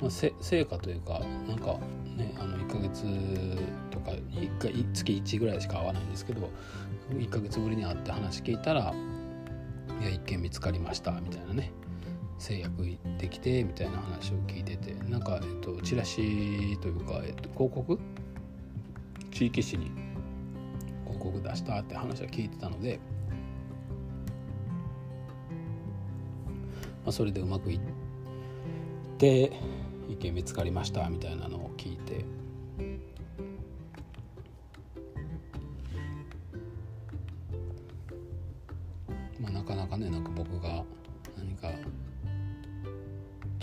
[0.00, 1.78] まあ、成果というかなんか
[2.16, 3.04] ねあの1ヶ月
[3.90, 6.50] とか1回月1ぐらいしか会わないんですけど
[7.10, 8.92] 1ヶ月ぶりに会って話聞いたら
[10.00, 11.72] 「いや一件見つかりました」みたいなね
[12.38, 12.84] 制約
[13.18, 17.98] できてみたいな話を聞いててなんか、えっと、チラシというか、えっと、広告？
[19.32, 19.90] 地域紙に
[21.04, 22.98] 広告出したって話は聞いてたので、
[27.08, 27.80] まあ、それでうまくいっ
[29.16, 29.50] て
[30.10, 32.22] 一件見つかりましたみたいなのを聞いて。
[39.40, 40.84] まあ、なかなかねなんか僕が
[41.38, 41.70] 何か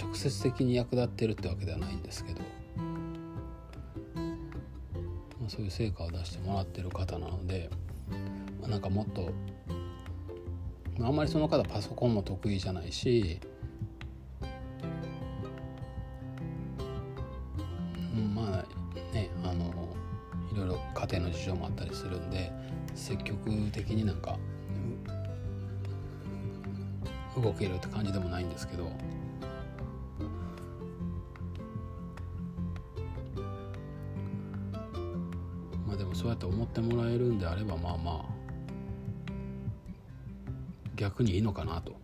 [0.02, 2.42] 直接的に役立ってるってわけではないんですけど、
[2.88, 2.96] ま
[5.46, 7.70] あ、そういう成果を出してもらってる方なので、
[8.60, 9.32] まあ、なんかもっと、
[11.02, 13.40] あ、んまりその方パソコンも得意じゃないし、
[18.14, 19.74] うん、まあねあの
[20.54, 22.52] いろいろ家庭の事情もあったりするんで
[22.94, 24.38] 積極的になんか
[27.42, 28.90] 動けるって感じでもないんですけど。
[35.86, 38.35] まあでもそうやって思ってもらえるんであればまあまあ。
[41.16, 41.96] 逆にいいのかなと。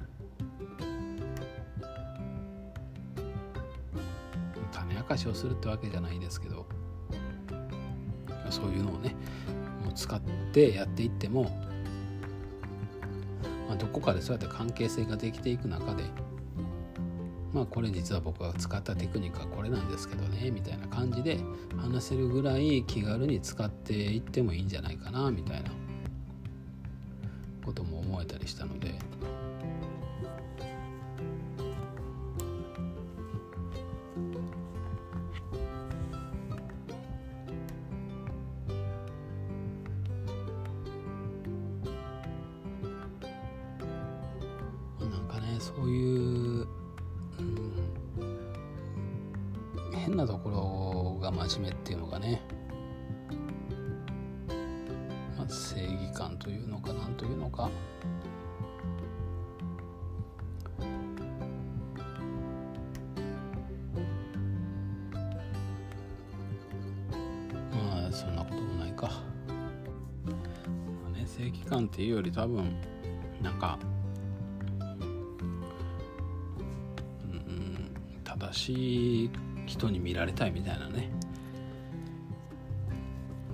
[4.71, 6.65] 種明かしをするってわけじゃないですけど
[8.49, 9.15] そういうのをね
[9.83, 10.21] もう使っ
[10.53, 11.43] てやっていっても
[13.67, 16.03] まあ、どこかでそうやって関係性ができていく中で
[17.53, 21.37] まあこれ実は僕が使ったテクニックはこれなんですけどねみたいな感じで
[21.77, 25.80] 話せるぐらい気軽に使っていってもいいんじゃないかなみたいな。
[71.41, 72.75] 正義感っていうより多分
[73.41, 73.79] なんか
[77.23, 79.31] うん正しい
[79.65, 81.09] 人に見られたいみたいなね。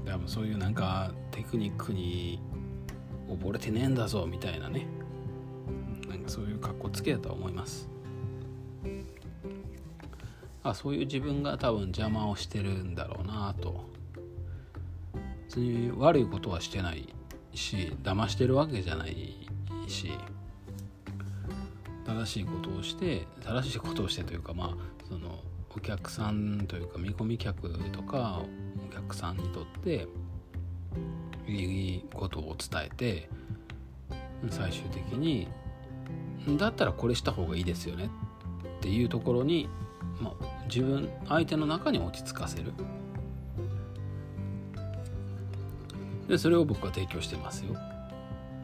[0.06, 2.42] 多分そういうなんかテクニックに
[3.30, 4.86] 溺れてねえんだぞみたいなね。
[6.10, 7.90] なんかそういう格好つけだと思います。
[10.64, 13.86] あそういう自分が多分邪魔をしてるんだろうなと。
[15.48, 17.08] 別に悪いことはしてない
[17.58, 19.48] し騙してるわけじゃない
[19.88, 20.12] し
[22.06, 24.70] 正しいことをして正しいことをしてというかまあ
[25.10, 25.40] その
[25.76, 28.42] お客さんというか見込み客とか
[28.90, 30.08] お客さんにとって
[31.48, 33.30] いいことを伝えて
[34.50, 35.48] 最終的に
[36.58, 38.10] だったらこれした方がいいですよね
[38.78, 39.70] っていうところに、
[40.20, 42.74] まあ、自分相手の中に落ち着かせる。
[46.28, 47.76] でそれを僕は提供してますよ。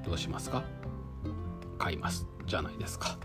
[0.06, 0.64] どうしますか？
[1.80, 2.28] 買います。
[2.46, 3.18] じゃないですか、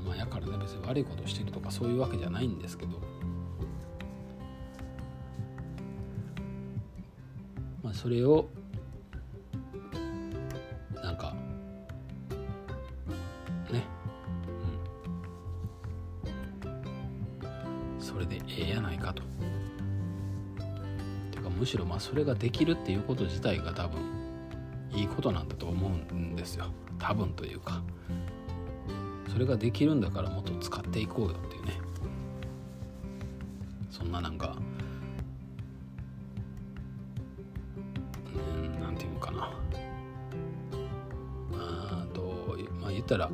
[0.00, 2.98] うん、まあやからね別に悪いことをしてるとかそういうわけじゃないんですけど。
[7.82, 8.48] まあそれを
[21.98, 24.00] あそれができるっていうこと自体が多分
[24.92, 26.66] いいことなんだと思うんですよ。
[26.98, 27.82] 多分というか。
[29.28, 31.72] それができるんだからもっと使っていこうよっていうね。
[33.90, 34.56] そんななんか
[38.34, 39.50] うんなんていうのかな。
[41.52, 43.28] あとまあ言ったら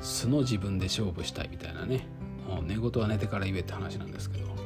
[0.00, 2.06] 素の自分で勝負したいみたいなね。
[2.48, 4.63] もう寝言は寝てから言えって話なんですけど。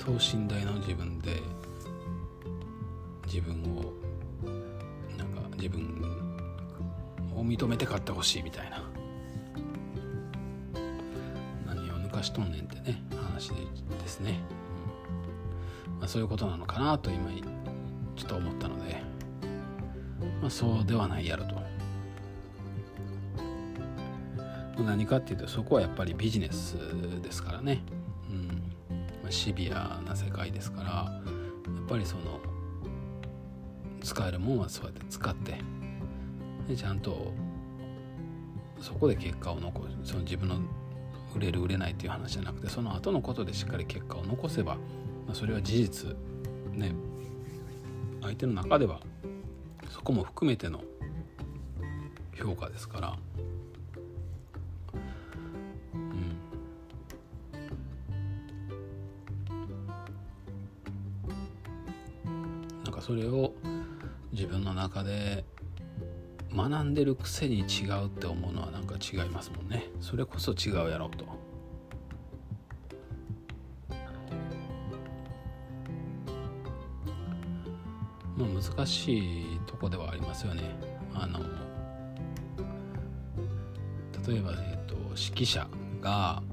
[0.00, 1.42] 等身大の自分で
[3.26, 3.92] 自分を
[5.16, 6.02] なんか自分
[7.36, 8.82] を認めて買ってほしいみたいな。
[11.66, 13.56] 何を抜かしとんねんってね話で
[14.06, 14.40] すね、
[15.86, 15.98] うん。
[16.00, 17.30] まあ、そういうことなのかなと今
[18.16, 19.02] ちょっと思ったので、
[20.40, 21.60] まあ、そうではないやろと。
[24.82, 26.74] 何かっていうとそこはやっぱりビジネス
[27.22, 27.82] ですからね、
[29.30, 31.22] シビアな世界ですからや
[31.84, 32.40] っぱりその
[34.02, 35.54] 使えるもんはそうやって使って
[36.68, 37.32] でちゃんと
[38.80, 40.56] そこで結果を残すその自分の
[41.36, 44.74] 売れる売れないっていう話じゃなくてその後のことでしっかり結果を残せば、
[45.26, 46.16] まあ、それは事実
[46.72, 46.92] ね
[48.22, 49.00] 相手の中では
[49.90, 50.82] そこも含めての
[52.34, 53.29] 評価ですから。
[63.10, 63.54] それを
[64.30, 65.44] 自分の中で
[66.54, 69.90] 学んでるくせに違うって思うのはなんか違いますもんね。
[70.00, 71.24] それこそ違うやろうと。
[78.36, 80.62] まあ難しいとこではありますよね。
[81.12, 81.40] あの
[84.24, 85.66] 例えば、えっと、指揮者
[86.00, 86.44] が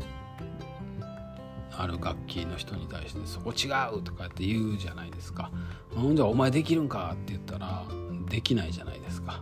[1.78, 5.51] ある楽器の人に対して「そこ違う!」とかって言うじゃないですか
[5.95, 7.86] 「ほんじゃお前できるんか?」って言ったら
[8.30, 9.41] できないじゃないですか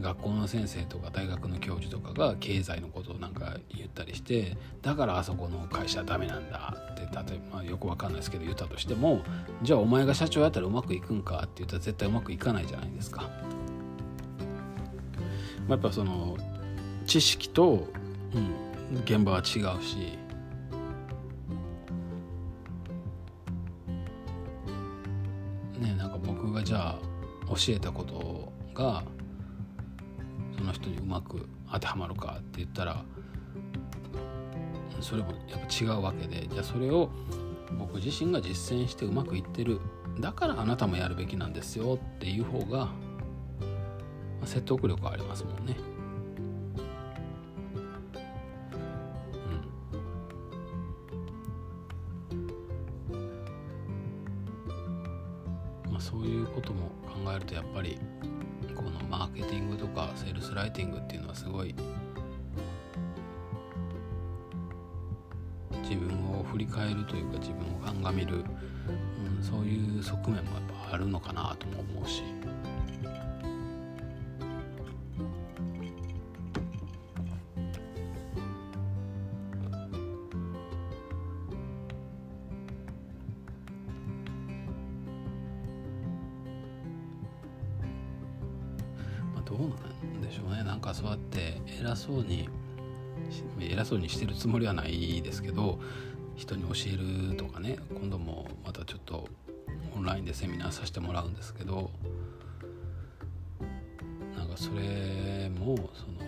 [0.00, 9.22] 学校の先生とか大学の教授とかが経済のことをなんか言ったりしてだからあそこの会社はダメなんだって例えば、まあ、よくわかんないですけど言ったとしても
[9.62, 13.28] じゃあお前が社長やったらうまくいくんかって言ったら絶対うまくいかないじゃないですか。
[15.68, 16.36] まあ、やっぱその
[17.06, 17.86] 知識と、
[18.34, 20.18] うん、現場は違うし
[27.68, 29.04] えたことが
[30.56, 33.04] その人にうまく当てはまるかって言ったら
[35.00, 37.10] それもやっぱ違うわけでじゃあそれを
[37.78, 39.80] 僕自身が実践してうまくいってる
[40.18, 42.88] だからあなたもやるべきなんですよっていう方が
[44.44, 45.76] 説得力ありますもんね。
[61.30, 61.74] はすごい
[65.82, 66.08] 自分
[66.38, 68.44] を振り返るというか自分を鑑みる、
[69.36, 72.22] うん、そういう側面もやっぱあるのかなとも思うし。
[92.00, 92.48] そうに
[93.60, 95.78] 偉そうにしてるつもりはないですけど
[96.34, 99.28] 人に教えるとかね今度もまたちょっと
[99.94, 101.90] オンラインでセミナーさせてもらうんですけど
[104.34, 106.20] なんかそれもその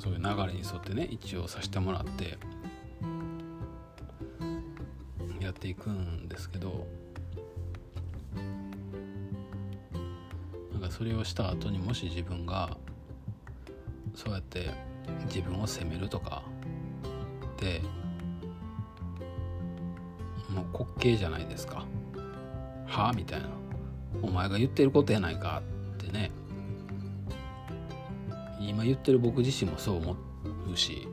[0.00, 2.36] そういう流れに沿ってね一応させてもらって
[5.40, 6.88] やっていくんですけど
[10.72, 12.76] なんかそれをした後にもし自分が
[14.14, 14.70] そうやって
[15.26, 16.42] 自分を責めるとか
[17.60, 17.80] で
[20.48, 21.84] もう滑稽じゃないですか。
[22.86, 23.48] はあみたいな。
[24.22, 25.62] お前が言ってることやないか
[25.94, 26.32] ってね。
[28.60, 30.16] 今言ってる僕自身もそう思
[30.72, 31.08] うし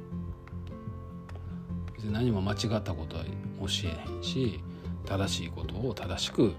[1.96, 3.30] 別に何も間違ったことは教
[3.86, 4.60] えへんし
[5.06, 6.54] 正しいことを正しく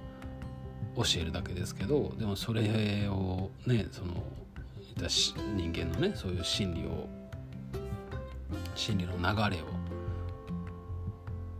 [0.97, 2.62] 教えるだけですけどでもそれ
[3.09, 4.24] をねその
[5.07, 7.09] 人間のねそういう心理を
[8.74, 9.66] 心理の流れを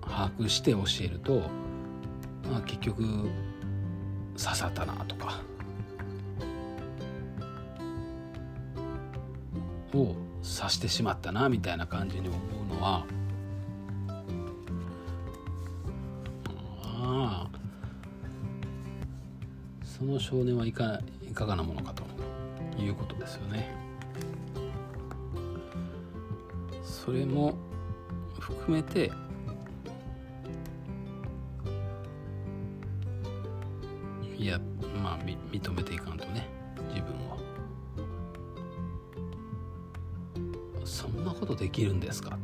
[0.03, 1.43] 把握して教えると、
[2.51, 3.03] まあ、結局
[4.37, 5.41] 刺さったなとか
[9.95, 13.07] を刺してしまったなみたいな感じに思うのは
[16.85, 17.51] ああ
[19.85, 22.08] その少年はいかいかがなものかと。
[22.83, 23.75] いうことですよね。
[26.83, 27.55] それも
[28.39, 29.11] 含めて
[34.37, 34.61] いや
[35.03, 36.47] まあ認めていかんとね
[36.89, 37.39] 自分を。
[40.85, 42.39] そんなことできるんですか？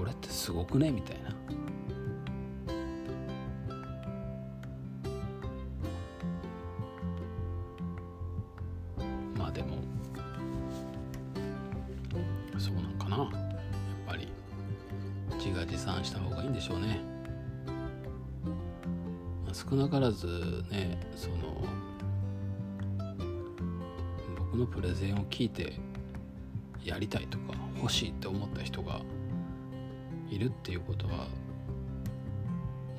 [0.00, 0.90] 俺ってすごくね？
[0.90, 1.29] みたいな。
[24.70, 25.74] プレゼンを聞いて
[26.84, 29.00] やりたいとか欲しいって思った人が
[30.30, 31.26] いるっていうことは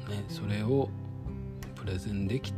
[0.10, 0.90] ねそれを
[1.76, 2.54] プレゼンでき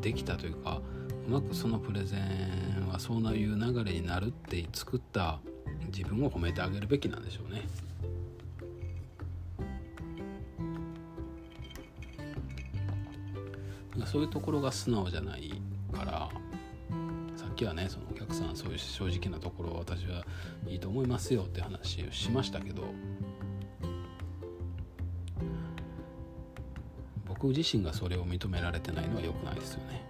[0.00, 0.80] できたというか
[1.26, 5.38] うまくそのプレゼンはそういう流れになるって作った
[5.94, 7.62] 自分を褒めてあげるべきなんでしょうね。
[14.06, 15.52] そういうところが素直じゃない
[15.92, 16.28] から
[17.62, 20.24] さっきはねそのお客さんそういう正直なところを私は
[20.66, 22.82] いいと思いますよって話をしましたけど
[27.24, 30.02] 僕自身がそれを認められてないのは良くないですよね。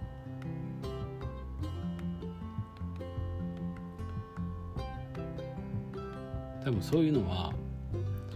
[6.63, 7.53] 多分そういうのは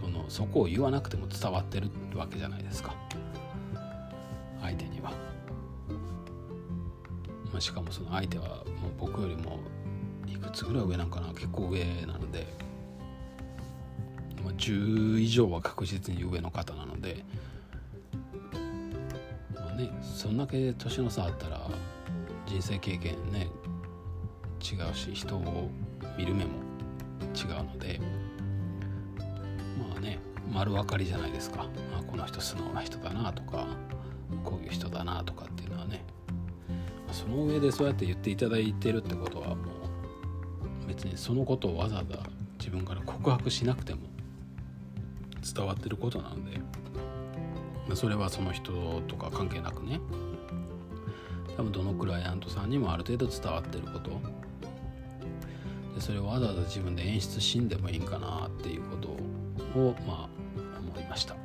[0.00, 2.94] そのそこを言わなくても伝わってるわけじゃないですか
[4.60, 5.10] 相手には。
[7.50, 8.62] まあ、しかもその相手は
[8.98, 9.60] 僕よりも
[10.26, 11.28] いくつぐらい上なんかな？
[11.28, 12.46] 結構上なので、
[14.44, 17.24] まあ、10以上は確実に上の方なので、
[19.54, 21.60] まあね、そんだけ年の差あったら
[22.46, 23.48] 人生経験ね
[24.60, 25.70] 違うし人を
[26.16, 26.50] 見る目も
[27.34, 28.00] 違うので。
[29.78, 30.18] まあね
[30.52, 33.66] 丸分かりじゃないですか、まあ、この人素直な人だなとか
[34.44, 35.46] こういう人だなとか
[37.28, 42.18] その上でそうやって言っていただいてるってことはもう別にそのことをわざわざ
[42.58, 44.00] 自分から告白しなくても
[45.54, 50.00] 伝わってることなのでそれはその人とか関係なくね。
[51.56, 54.10] 多分どのクライアントさんにもある程度伝わってること。
[55.94, 59.08] でそれをわざわざ自分で演出しんでもいいんかなっていうこと
[59.78, 60.28] をまあ
[60.80, 61.36] 思いました。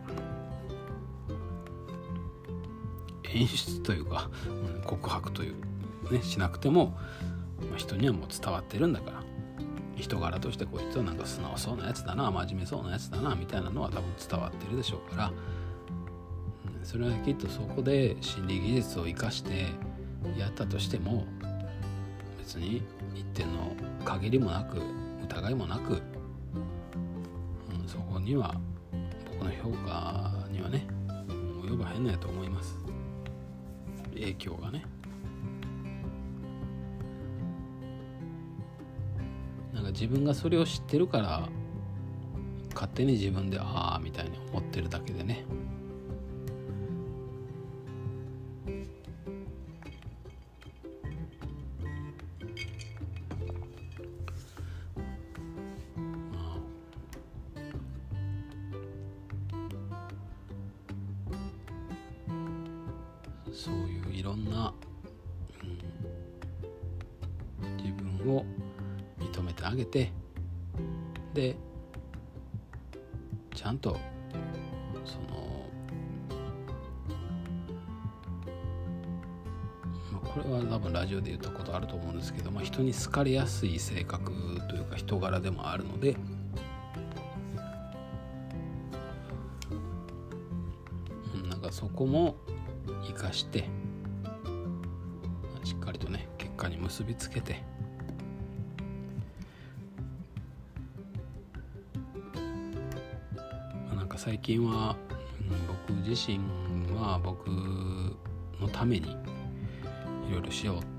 [3.34, 5.72] 演出というか、うん、告白という。
[6.14, 6.97] ねしなくても、
[7.70, 9.24] ま、人にはもう伝わってるんだから。
[9.95, 15.32] 人柄としてこいつはなんか素直そうなやつだな真面目そうなやつだなみたいなのは多分伝わってるでしょうから、
[16.80, 19.68] うん、それはきっとそこで心理技術を生かして
[20.38, 21.26] やったとしても
[22.39, 22.84] 別に
[23.14, 24.82] 一点の限りもなく
[25.24, 28.55] 疑いもなく、うん、そこには
[29.32, 30.88] 僕の評価にはね
[31.64, 32.78] 及ばへんのやと思います。
[34.14, 34.86] 影響がね。
[39.94, 41.48] 自分がそれを知ってるから
[42.74, 45.46] 勝手に自分でああみたいに思ってるだけでね。
[82.94, 84.32] に好かれやすい性格
[84.70, 86.16] というか人柄でもあるので
[91.64, 92.36] かそこも
[93.08, 93.70] 生かして
[95.64, 97.64] しっかりとね結果に結びつけて
[103.96, 104.96] なんか最近は、
[105.41, 106.39] うん、僕自身
[106.96, 110.93] は僕のためにいろいろしよう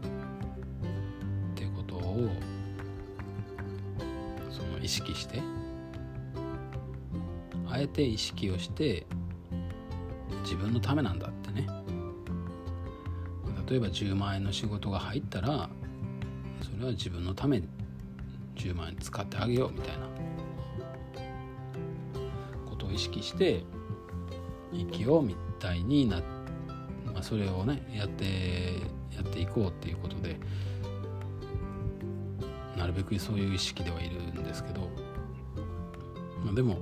[7.95, 9.07] て意識をして
[10.42, 11.68] 自分のためなんだってね。
[13.68, 15.70] 例えば10万円の仕事が入ったら
[16.61, 17.68] それは自分のために
[18.57, 20.09] 10万円使ってあげようみたいな。
[22.68, 23.62] ことを意識して
[24.72, 26.20] 生きようみたいにな、
[27.07, 28.80] まあ、それをねやって
[29.14, 30.36] やっていこうっていうことで
[32.76, 34.90] なるべくそういう意識ではいるんですけど、
[36.45, 36.78] まあ、でも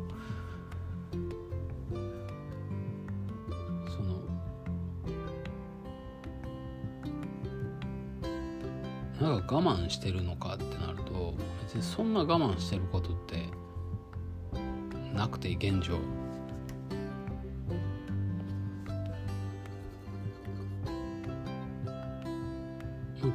[9.53, 13.51] 我慢してるのかってなると別にそんな我慢してることって
[15.15, 15.99] なくて現状。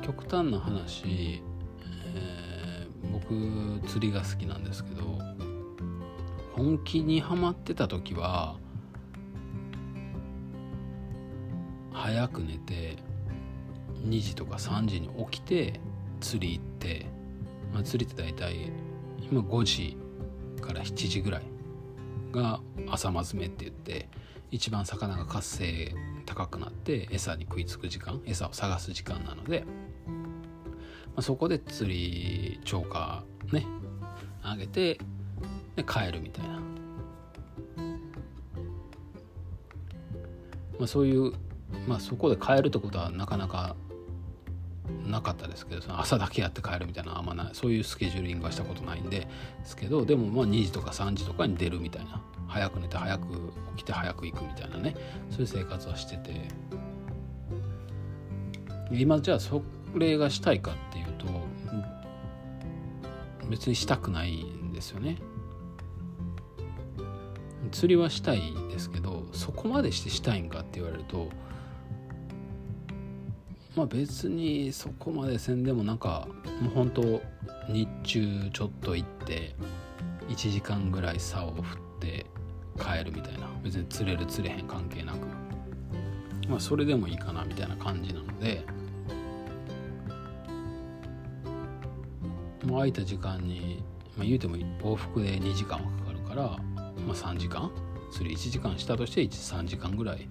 [0.02, 1.42] 極端な話、
[2.16, 5.20] えー、僕釣りが好きなんですけど
[6.54, 8.58] 本気にはまってた時は
[11.92, 12.98] 早く寝て
[14.06, 15.77] 2時とか3時に起きて
[16.28, 17.06] 釣り行って、
[17.74, 18.70] まあ、釣りって大体
[19.32, 19.98] 今5時
[20.60, 21.44] から7時ぐらい
[22.34, 22.60] が
[22.90, 24.10] 朝まずめって言って
[24.52, 33.24] 一番魚が活性高くなって餌に食いつく時間餌を探す時間なので、まあ、そこで釣り超過
[33.54, 33.66] ね
[34.44, 35.00] 上げて
[35.78, 36.62] で帰るみたいな、ま
[40.82, 41.32] あ、そういう、
[41.88, 43.78] まあ、そこで帰るってことはなかなか
[45.08, 47.50] なかったですけどその朝だけやって帰るみたいなあんまない。
[47.54, 49.28] そういうスケジューリングはしたことないんで
[49.64, 52.22] すけどでもまあ2時とか3時とかに出るみたいな。
[52.48, 53.28] 早く寝て早く
[53.76, 54.96] 起きて早く行くみたいなね。
[55.30, 56.48] そういう生活はしてて。
[58.92, 59.62] 今じゃあそ
[59.96, 61.26] れがしたいかっていうと
[63.50, 65.18] 別にしたくないんですよね。
[67.72, 68.42] 釣りはしたい
[68.72, 71.30] ですけどそこまでしてしたいんかって言われると
[73.78, 76.28] まあ別にそこまでせんでもなんか
[76.62, 77.22] もう本当
[77.70, 79.56] 日中ちょっと行って
[80.28, 82.26] 1時間ぐらい竿を振って
[82.76, 83.48] 帰るみたいな。
[83.64, 85.18] 別に釣れる釣れへん関係なく。
[86.50, 88.66] まあそれでもいいかなみたいな感じなので。
[92.66, 93.84] もう空いた時間に、
[94.18, 97.72] まあ、言うても往復で2時間はかかるから、まあ、3時間？
[98.12, 100.28] 釣り1時間したとして3時間ぐらい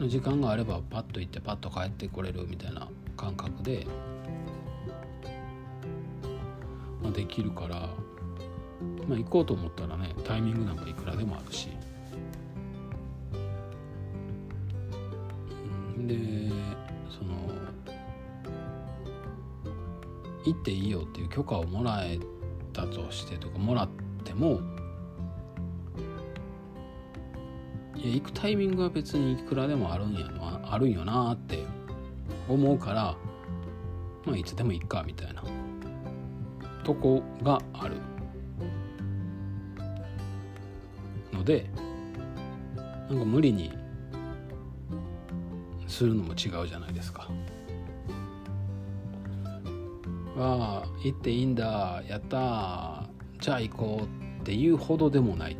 [0.00, 3.86] の時間があればパッと行ってパッと帰ってこれるみたいな感覚で、
[7.02, 7.88] まあ、できるから、
[9.08, 11.68] まあ、行こうと思ったらねタイミングなんかいくらでもあるし。
[16.06, 16.14] で
[17.10, 17.34] その
[20.44, 22.18] 行っていいよっていう許可をもらえ
[22.72, 23.88] たとしてとかもらっ
[24.24, 24.60] ても
[28.08, 31.64] や行くタイミングは別にいくらでもあるんやなあるんよなって
[32.48, 33.16] 思うから
[34.24, 35.42] まあいつでもいっかみたいな。
[36.84, 37.96] とこがある。
[41.32, 41.68] ので
[42.76, 43.72] なんか無理に
[45.88, 47.28] するのも違うじゃないですか。
[50.36, 53.08] わあ行っていいんだやった
[53.40, 55.56] じゃあ行こうっていうほどでもない。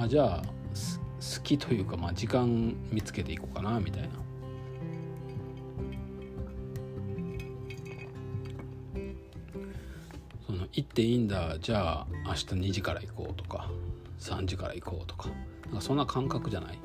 [0.00, 4.08] あじゃあ好きというか、まあ、時間見つけていこうかなみたいな。
[10.46, 13.70] その行っていいんだじゃあ明日2時から行こうとか
[14.20, 15.28] 3時から行こうとか。
[15.66, 16.78] なんかそんな感覚じゃない？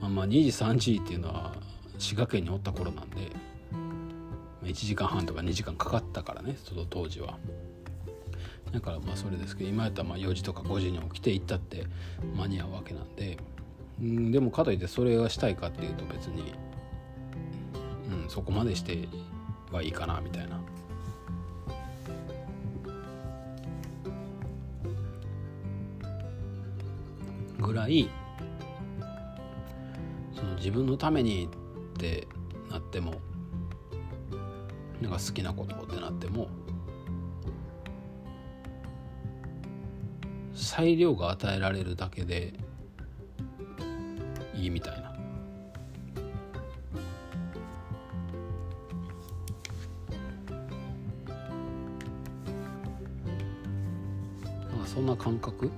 [0.00, 1.54] まあまあ2時3時っていうのは
[1.98, 3.30] 滋賀県におった頃なんで
[4.64, 7.38] 1時間半とか2時間かかったからねその当時は。
[8.74, 11.86] だからまあそれですけど今やったらまあ4時とか5時に起きて行ったって
[12.36, 13.38] 間に合うわけなんで
[14.00, 16.52] うんでもかといってそれがしたいかっていうと別に、
[18.24, 19.08] うん、そこまでして
[19.70, 20.60] はいいかなみたいな。
[27.60, 28.10] ぐらい
[30.36, 31.48] その自分のために
[31.94, 32.28] って
[32.70, 33.14] なっても
[35.00, 36.43] なんか好きなことってなっても
[40.76, 42.52] 裁量が与えられるだけで
[44.56, 45.14] いいみたいな。
[54.68, 55.70] なんかそんな感覚？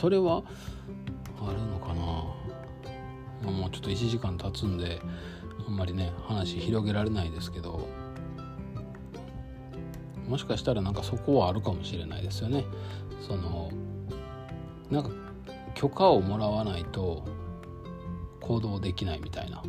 [0.00, 0.42] それは
[1.46, 3.50] あるのかな？
[3.50, 4.98] もうちょっと1時間経つんで
[5.66, 7.86] あんまりね話広げられないですけど。
[10.26, 12.64] もしかしたらなんかそこはあるかもしれないですよね。
[13.20, 13.70] その
[14.88, 15.10] なんか
[15.74, 17.24] 許可をもらわないと
[18.40, 19.58] 行動できないみたいな。
[19.58, 19.62] っ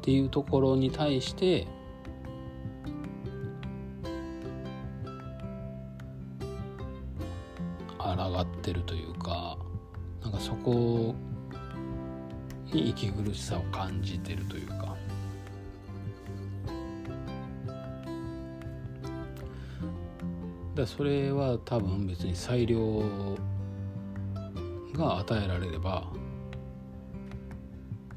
[0.00, 1.68] ていうところに対して
[13.50, 14.96] さを感じてるというか
[20.76, 23.02] だそれは多分別に裁量
[24.94, 26.04] が与えられれば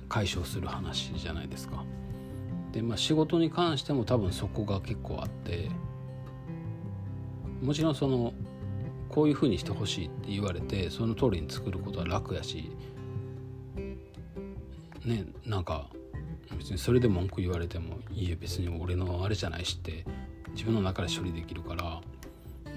[0.07, 1.83] 解消する話じゃないですか。
[2.71, 5.69] でまあ仕事に関しても多分そこが結構あって
[7.61, 8.33] もちろんその
[9.09, 12.71] こういうふうにしてほしいって言われてその通りに作ることは楽やし
[15.05, 15.87] ねなんか
[16.57, 20.05] 別にそれで文句言われてもいいえ別に俺のあれじゃないしって
[20.51, 22.01] 自分の中で処理できるから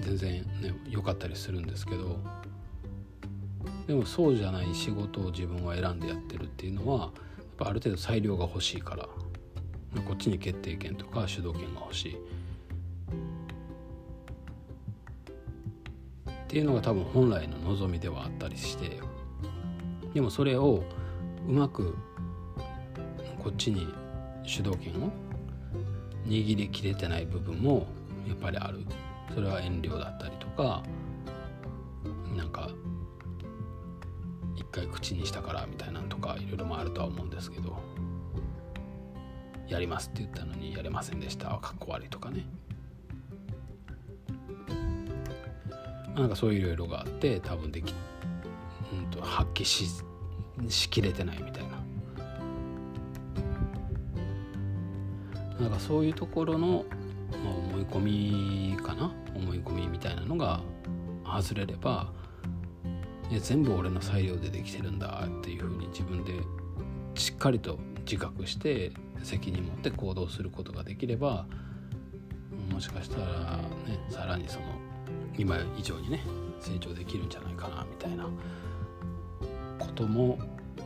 [0.01, 2.19] 全然ね良かったりするんですけど
[3.87, 7.11] でもそうじゃない仕事を自分は選んでやってるっていうのはやっ
[7.57, 9.03] ぱある程度裁量が欲しいから
[10.01, 12.17] こっちに決定権とか主導権が欲しい。
[16.47, 19.01] っていうのが多分本来の望みではあったりして
[20.13, 20.83] でもそれを
[21.45, 21.97] うまく
[23.47, 23.87] こっちに
[24.43, 25.09] 主導権を
[26.25, 27.87] 握りきれてない部分も
[28.27, 28.85] やっぱりある。
[29.33, 30.83] それは遠慮だったりとか
[32.35, 32.69] なんか
[34.57, 37.77] 一回口にしたからみたいなのとかいろいろもあるとは思うんですけど
[39.69, 42.45] やりますって言ったのにやれませんでしたかっこ悪いとかね。
[46.15, 47.93] なんかそういういろいろがあって多分でき、
[48.91, 49.85] うん、と発揮し
[50.67, 51.76] しきれてないみたいな。
[55.59, 56.85] なんかそういうところの、
[57.43, 59.11] まあ、思い込みかな？
[59.35, 60.61] 思い込みみたいなのが
[61.25, 62.11] 外れれば
[63.29, 66.33] いや全部俺の裁量でできてるんだっていうふうに自分で
[67.15, 68.91] しっかりと自覚して
[69.23, 71.45] 責任持って行動することができれば
[72.71, 74.65] もしかしたらねさらにその
[75.37, 76.21] 今以上にね
[76.59, 78.25] 成長できるんじゃないかなみたいな
[79.77, 80.39] ことも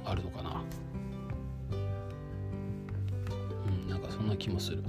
[0.05, 0.61] あるのかな。
[4.41, 4.83] 気もする、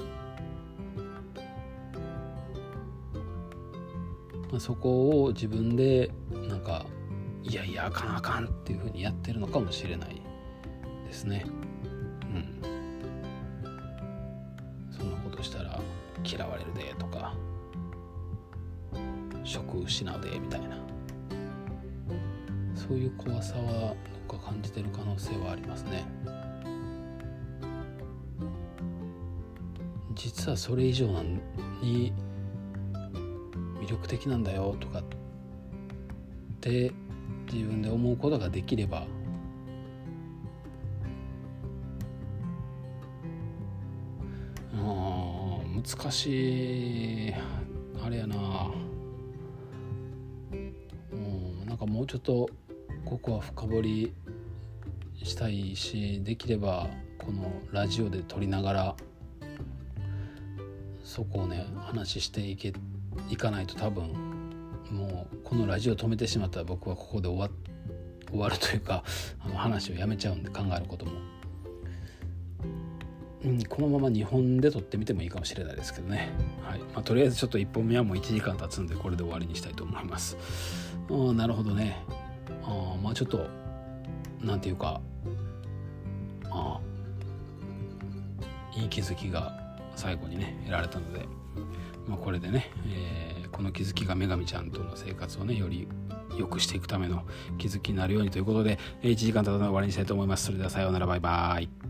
[4.50, 6.10] まあ、そこを自分で
[6.48, 6.86] なんか
[7.44, 10.22] いやいやあかんあかんっていうふうにやってるのかもしれない
[11.06, 11.44] ですね。
[12.22, 12.62] うん。
[14.90, 15.78] そんなことしたら
[16.24, 17.34] 嫌われるでとか
[19.44, 20.78] 職失うでみたいな。
[22.74, 23.94] そういう怖さは
[24.28, 26.04] どっか感じてる可能性はありますね。
[30.42, 31.06] 実はそれ以上
[31.80, 32.12] に
[33.80, 35.04] 魅力的なんだよとかっ
[36.60, 36.90] て
[37.52, 39.06] 自分で思うことができれば
[44.74, 47.34] うん難しい
[48.04, 48.72] あれやな。
[51.12, 52.50] うんなんかもうちょっと
[53.04, 54.12] ここは深掘り
[55.22, 58.96] したいしできればこのラジオで撮りながら
[61.12, 62.72] そこをね話していけ
[63.28, 64.14] いかないと多分
[64.90, 67.50] もうこのラジオ止めてしまったら僕はここで終わ
[68.30, 69.04] 終わるというか
[69.44, 71.12] あの話をやめちゃうんで考えることも、
[73.44, 76.30] うん、このまま2本で撮ってみてもいいかもしれないですけどね、
[76.62, 76.78] はい。
[76.78, 80.38] まあ、とりあえずちょっと1本目はもう1時間経つんでこれで終わりにしたいと思います。
[81.10, 82.06] あなるほどね。
[82.62, 83.46] あまあちょっと
[84.40, 84.98] なんていうか
[86.50, 86.80] あ
[88.74, 89.61] いい気づきが
[89.96, 91.26] 最後にね得られたので、
[92.06, 95.88] まあ、これでね、えー、この気づきが女神ちゃんとの生活をねより
[96.36, 97.24] 良くしていくための
[97.58, 100.46] 気づきになるようにということで1時間経たの終わりにしたいと思います。
[100.46, 101.06] それではさようなら。
[101.06, 101.81] バイバイ。